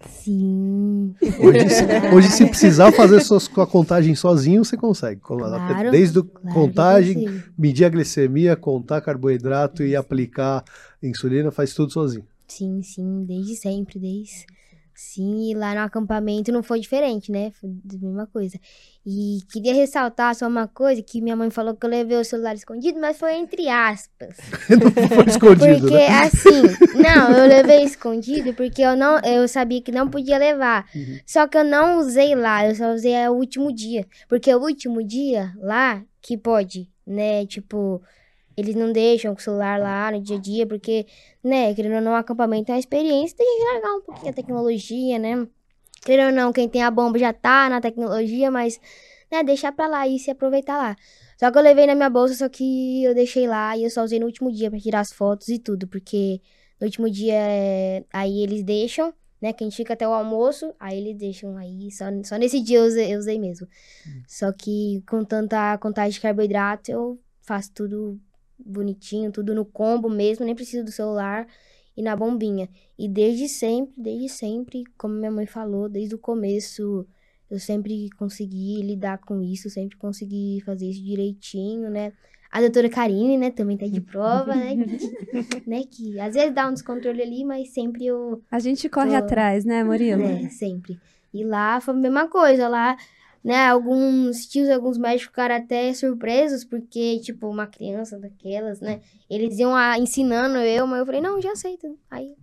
[0.00, 0.97] Sim.
[1.38, 5.20] Hoje, se- hoje, se precisar fazer suas, a contagem sozinho, você consegue.
[5.22, 10.64] Claro, Desde Claro contagem, medir a glicemia, contar carboidrato e aplicar
[11.02, 12.24] insulina, faz tudo sozinho.
[12.46, 14.46] Sim, sim, desde sempre, desde.
[15.00, 17.52] Sim, e lá no acampamento não foi diferente, né?
[17.52, 18.58] Foi a mesma coisa.
[19.06, 22.56] E queria ressaltar só uma coisa, que minha mãe falou que eu levei o celular
[22.56, 24.36] escondido, mas foi entre aspas.
[24.68, 26.18] Não foi escondido, Porque né?
[26.18, 26.62] assim,
[27.00, 30.84] não, eu levei escondido porque eu não, eu sabia que não podia levar.
[30.92, 31.20] Uhum.
[31.24, 35.00] Só que eu não usei lá, eu só usei o último dia, porque o último
[35.04, 38.02] dia lá que pode, né, tipo,
[38.60, 41.06] eles não deixam o celular lá no dia a dia, porque,
[41.42, 44.34] né, querendo ou não, o acampamento é uma experiência, tem que largar um pouquinho a
[44.34, 45.46] tecnologia, né?
[46.04, 48.80] Querendo ou não, quem tem a bomba já tá na tecnologia, mas,
[49.30, 50.96] né, deixar pra lá e se aproveitar lá.
[51.38, 54.02] Só que eu levei na minha bolsa, só que eu deixei lá e eu só
[54.02, 56.40] usei no último dia pra tirar as fotos e tudo, porque
[56.80, 60.74] no último dia é, aí eles deixam, né, que a gente fica até o almoço,
[60.80, 63.68] aí eles deixam aí, só, só nesse dia eu usei, eu usei mesmo.
[64.26, 68.20] Só que com tanta contagem de carboidrato, eu faço tudo
[68.70, 71.46] bonitinho, tudo no combo mesmo, nem preciso do celular
[71.96, 72.68] e na bombinha.
[72.98, 77.06] E desde sempre, desde sempre, como minha mãe falou, desde o começo,
[77.50, 82.12] eu sempre consegui lidar com isso, sempre consegui fazer isso direitinho, né?
[82.50, 84.74] A doutora Karine, né, também tá de prova, né?
[84.76, 84.88] que-
[85.68, 89.16] né, que às vezes dá um descontrole ali, mas sempre eu A gente corre Tô.
[89.16, 90.22] atrás, né, Murilo?
[90.22, 90.98] é, sempre.
[91.34, 92.96] E lá foi a mesma coisa, lá,
[93.48, 99.58] né, alguns tios, alguns médicos ficaram até surpresos, porque, tipo, uma criança daquelas, né, eles
[99.58, 101.96] iam ah, ensinando eu, mas eu falei, não, já sei tudo.
[102.10, 102.34] Aí,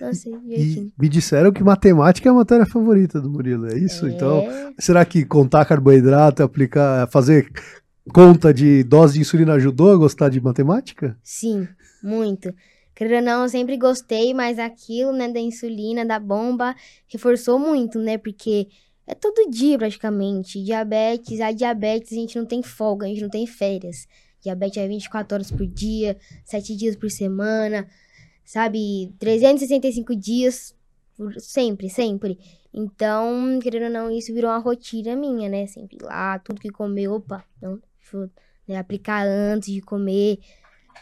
[0.00, 0.86] não sei, direitinho.
[0.86, 4.06] E me disseram que matemática é a matéria favorita do Murilo, é isso?
[4.06, 7.50] Então, É, será que contar carboidrato, aplicar, fazer
[8.14, 11.18] conta de dose de insulina ajudou a gostar de matemática?
[11.24, 11.66] sim,
[12.00, 12.54] muito.
[12.94, 16.74] Querendo ou não, eu sempre gostei, mas aquilo, né, da insulina, da bomba,
[17.08, 18.68] reforçou muito, né, porque
[19.06, 20.62] é todo dia praticamente.
[20.62, 24.08] Diabetes, a diabetes a gente não tem folga, a gente não tem férias.
[24.40, 27.88] Diabetes é 24 horas por dia, 7 dias por semana,
[28.44, 29.12] sabe?
[29.18, 30.74] 365 dias,
[31.38, 32.38] sempre, sempre.
[32.72, 35.66] Então, querendo ou não, isso virou uma rotina minha, né?
[35.66, 38.30] Sempre lá, tudo que comer, opa, não, deixa
[38.68, 40.38] né, aplicar antes de comer,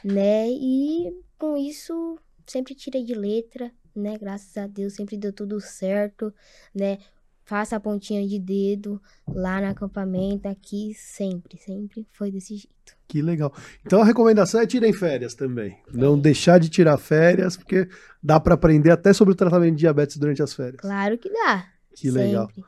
[0.02, 0.48] né?
[0.50, 4.16] E com isso, sempre tirei de letra, né?
[4.18, 6.32] Graças a Deus, sempre deu tudo certo,
[6.74, 6.98] né?
[7.45, 12.70] Faça a pontinha de dedo lá no acampamento, aqui, sempre, sempre foi desse jeito.
[13.07, 13.53] Que legal.
[13.84, 15.76] Então a recomendação é tirem férias também.
[15.92, 17.86] Não deixar de tirar férias, porque
[18.22, 20.80] dá para aprender até sobre o tratamento de diabetes durante as férias.
[20.80, 21.66] Claro que dá.
[21.95, 22.47] Que legal.
[22.49, 22.64] sempre.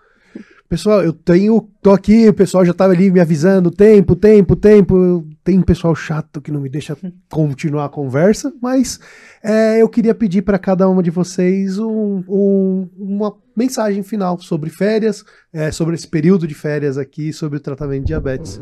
[0.68, 1.70] Pessoal, eu tenho.
[1.80, 5.24] tô aqui, o pessoal já tava ali me avisando: tempo, tempo, tempo.
[5.44, 6.96] Tem um pessoal chato que não me deixa
[7.30, 8.98] continuar a conversa, mas
[9.44, 14.70] é, eu queria pedir para cada uma de vocês um- um- uma mensagem final sobre
[14.70, 18.60] férias, é, sobre esse período de férias aqui, sobre o tratamento de diabetes.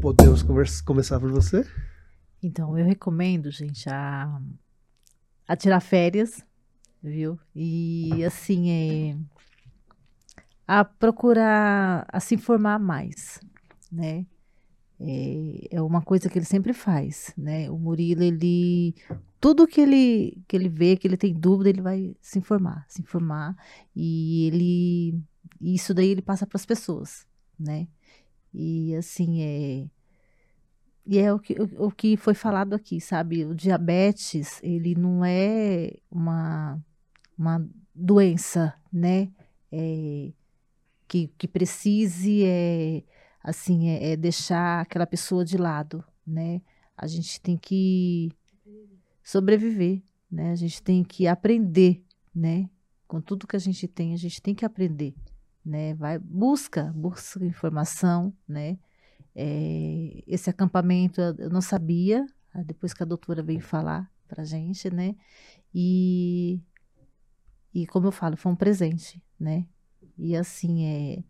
[0.00, 1.66] Podemos conversa- começar por você?
[2.42, 4.40] Então, eu recomendo, gente, a,
[5.46, 6.42] a tirar férias,
[7.02, 7.38] viu?
[7.54, 9.16] E, assim, é,
[10.66, 13.40] a procurar a se informar mais,
[13.92, 14.24] né?
[15.00, 17.70] É, é uma coisa que ele sempre faz, né?
[17.70, 18.94] O Murilo, ele...
[19.40, 23.00] Tudo que ele, que ele vê, que ele tem dúvida, ele vai se informar, se
[23.00, 23.56] informar.
[23.96, 25.18] E ele...
[25.60, 27.26] Isso daí ele passa para as pessoas,
[27.58, 27.88] né?
[28.52, 29.88] E, assim, é...
[31.06, 33.44] E é o que, o, o que foi falado aqui, sabe?
[33.44, 36.78] O diabetes, ele não é uma,
[37.38, 39.30] uma doença, né?
[39.72, 40.30] É,
[41.08, 43.02] que, que precise, é,
[43.42, 46.60] assim, é, é deixar aquela pessoa de lado, né?
[46.96, 48.30] A gente tem que
[49.22, 50.52] sobreviver, né?
[50.52, 52.68] A gente tem que aprender, né?
[53.08, 55.14] Com tudo que a gente tem, a gente tem que aprender,
[55.64, 55.94] né?
[55.94, 58.78] Vai, busca, busca informação, né?
[59.34, 62.26] É, esse acampamento eu não sabia,
[62.66, 65.16] depois que a doutora veio falar pra gente, né?
[65.74, 66.60] E,
[67.72, 69.66] e como eu falo, foi um presente, né?
[70.18, 71.24] E assim, é,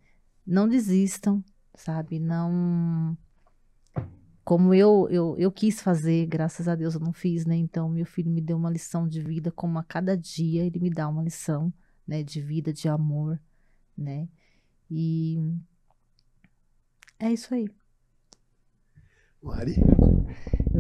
[0.47, 1.45] não desistam,
[1.81, 2.19] sabe?
[2.19, 3.17] Não.
[4.45, 7.57] Como eu, eu, eu quis fazer, graças a Deus eu não fiz, né?
[7.57, 10.91] Então, meu filho me deu uma lição de vida, como a cada dia ele me
[10.91, 11.73] dá uma lição,
[12.07, 12.23] né?
[12.23, 13.41] De vida, de amor,
[13.97, 14.29] né?
[14.91, 15.39] E
[17.19, 17.69] é isso aí.
[19.43, 19.77] Mari?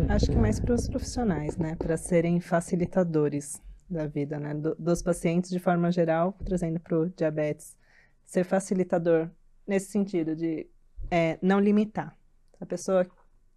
[0.09, 1.77] Acho que mais para os profissionais, né?
[1.77, 4.55] Para serem facilitadores da vida, né?
[4.55, 7.77] Do, dos pacientes de forma geral, trazendo para o diabetes.
[8.25, 9.31] Ser facilitador
[9.67, 10.70] nesse sentido de
[11.11, 12.17] é, não limitar.
[12.61, 13.07] A pessoa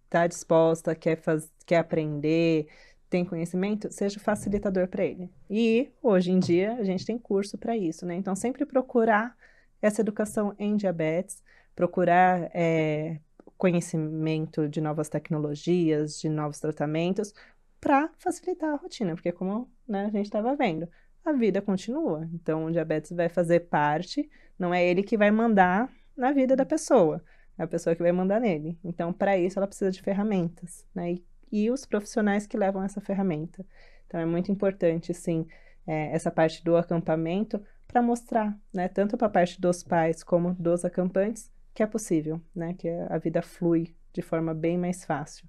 [0.04, 2.68] está disposta, quer, faz, quer aprender,
[3.08, 5.30] tem conhecimento, seja facilitador para ele.
[5.48, 8.14] E hoje em dia a gente tem curso para isso, né?
[8.16, 9.36] Então sempre procurar
[9.80, 11.42] essa educação em diabetes,
[11.76, 13.20] procurar é,
[13.56, 17.32] conhecimento de novas tecnologias, de novos tratamentos,
[17.80, 20.88] para facilitar a rotina, porque como né, a gente estava vendo,
[21.24, 22.28] a vida continua.
[22.32, 24.28] Então o diabetes vai fazer parte,
[24.58, 27.22] não é ele que vai mandar na vida da pessoa,
[27.56, 28.78] a pessoa que vai mandar nele.
[28.84, 31.12] Então para isso ela precisa de ferramentas, né?
[31.12, 33.64] E, e, os profissionais que levam essa ferramenta.
[34.06, 35.46] Então é muito importante, sim,
[35.86, 40.54] é, essa parte do acampamento para mostrar, né, tanto para a parte dos pais como
[40.54, 45.48] dos acampantes, que é possível, né, que a vida flui de forma bem mais fácil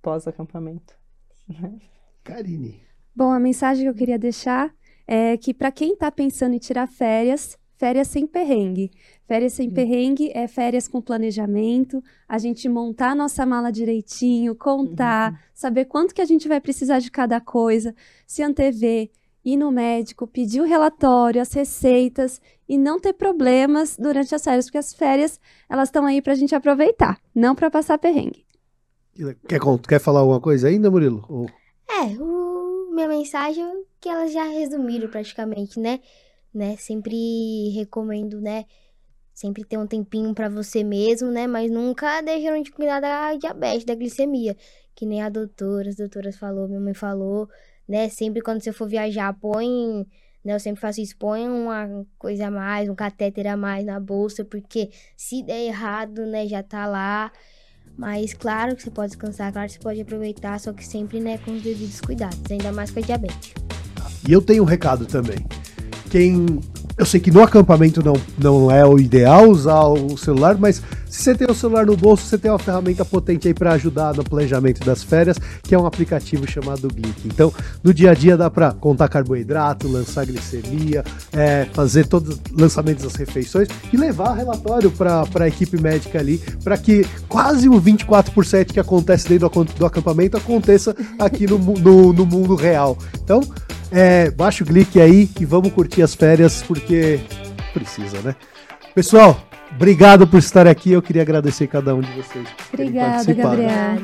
[0.00, 0.94] pós-acampamento.
[2.24, 2.82] Karine.
[3.14, 4.74] Bom, a mensagem que eu queria deixar
[5.06, 8.92] é que para quem está pensando em tirar férias, férias sem perrengue.
[9.26, 15.32] Férias sem perrengue é férias com planejamento, a gente montar a nossa mala direitinho, contar,
[15.32, 15.38] uhum.
[15.52, 17.92] saber quanto que a gente vai precisar de cada coisa,
[18.24, 19.10] se antever,
[19.44, 24.66] ir no médico, pedir o relatório, as receitas e não ter problemas durante as férias,
[24.66, 28.46] porque as férias elas estão aí para a gente aproveitar, não para passar perrengue.
[29.48, 29.58] Quer,
[29.88, 31.24] quer falar alguma coisa ainda, Murilo?
[31.28, 31.46] Ou...
[31.90, 35.98] É, o, minha mensagem é que elas já resumiram praticamente, né?
[36.54, 36.76] Né?
[36.76, 38.64] Sempre recomendo, né?
[39.34, 41.46] Sempre ter um tempinho para você mesmo, né?
[41.46, 44.56] Mas nunca deixando de cuidar da diabetes, da glicemia.
[44.94, 47.48] Que nem a doutora, as doutoras falou, minha mãe falou
[47.88, 48.08] né?
[48.08, 50.06] Sempre quando você for viajar, põe,
[50.44, 50.54] né?
[50.54, 54.44] Eu sempre faço isso, põe uma coisa a mais, um catéter a mais na bolsa,
[54.44, 57.30] porque se der errado, né, já tá lá.
[57.96, 61.36] Mas claro que você pode descansar, claro que você pode aproveitar, só que sempre, né,
[61.38, 63.52] com os devidos cuidados, ainda mais com a diabetes.
[64.26, 65.36] E eu tenho um recado também.
[66.12, 66.60] Quem
[66.98, 70.82] eu sei que no acampamento não, não é o ideal usar o celular, mas
[71.12, 74.14] se você tem o celular no bolso, você tem uma ferramenta potente aí para ajudar
[74.14, 77.28] no planejamento das férias, que é um aplicativo chamado Glick.
[77.28, 77.52] Então,
[77.84, 83.04] no dia a dia dá para contar carboidrato, lançar glicemia, é, fazer todos os lançamentos
[83.04, 88.72] das refeições e levar relatório para a equipe médica ali, para que quase o 24%
[88.72, 92.96] que acontece dentro do, do acampamento aconteça aqui no, no, no mundo real.
[93.22, 93.42] Então,
[93.90, 97.20] é, baixa o Glick aí e vamos curtir as férias, porque
[97.74, 98.34] precisa, né?
[98.94, 100.92] Pessoal, obrigado por estar aqui.
[100.92, 102.48] Eu queria agradecer cada um de vocês.
[102.72, 103.98] Obrigada, Gabriel.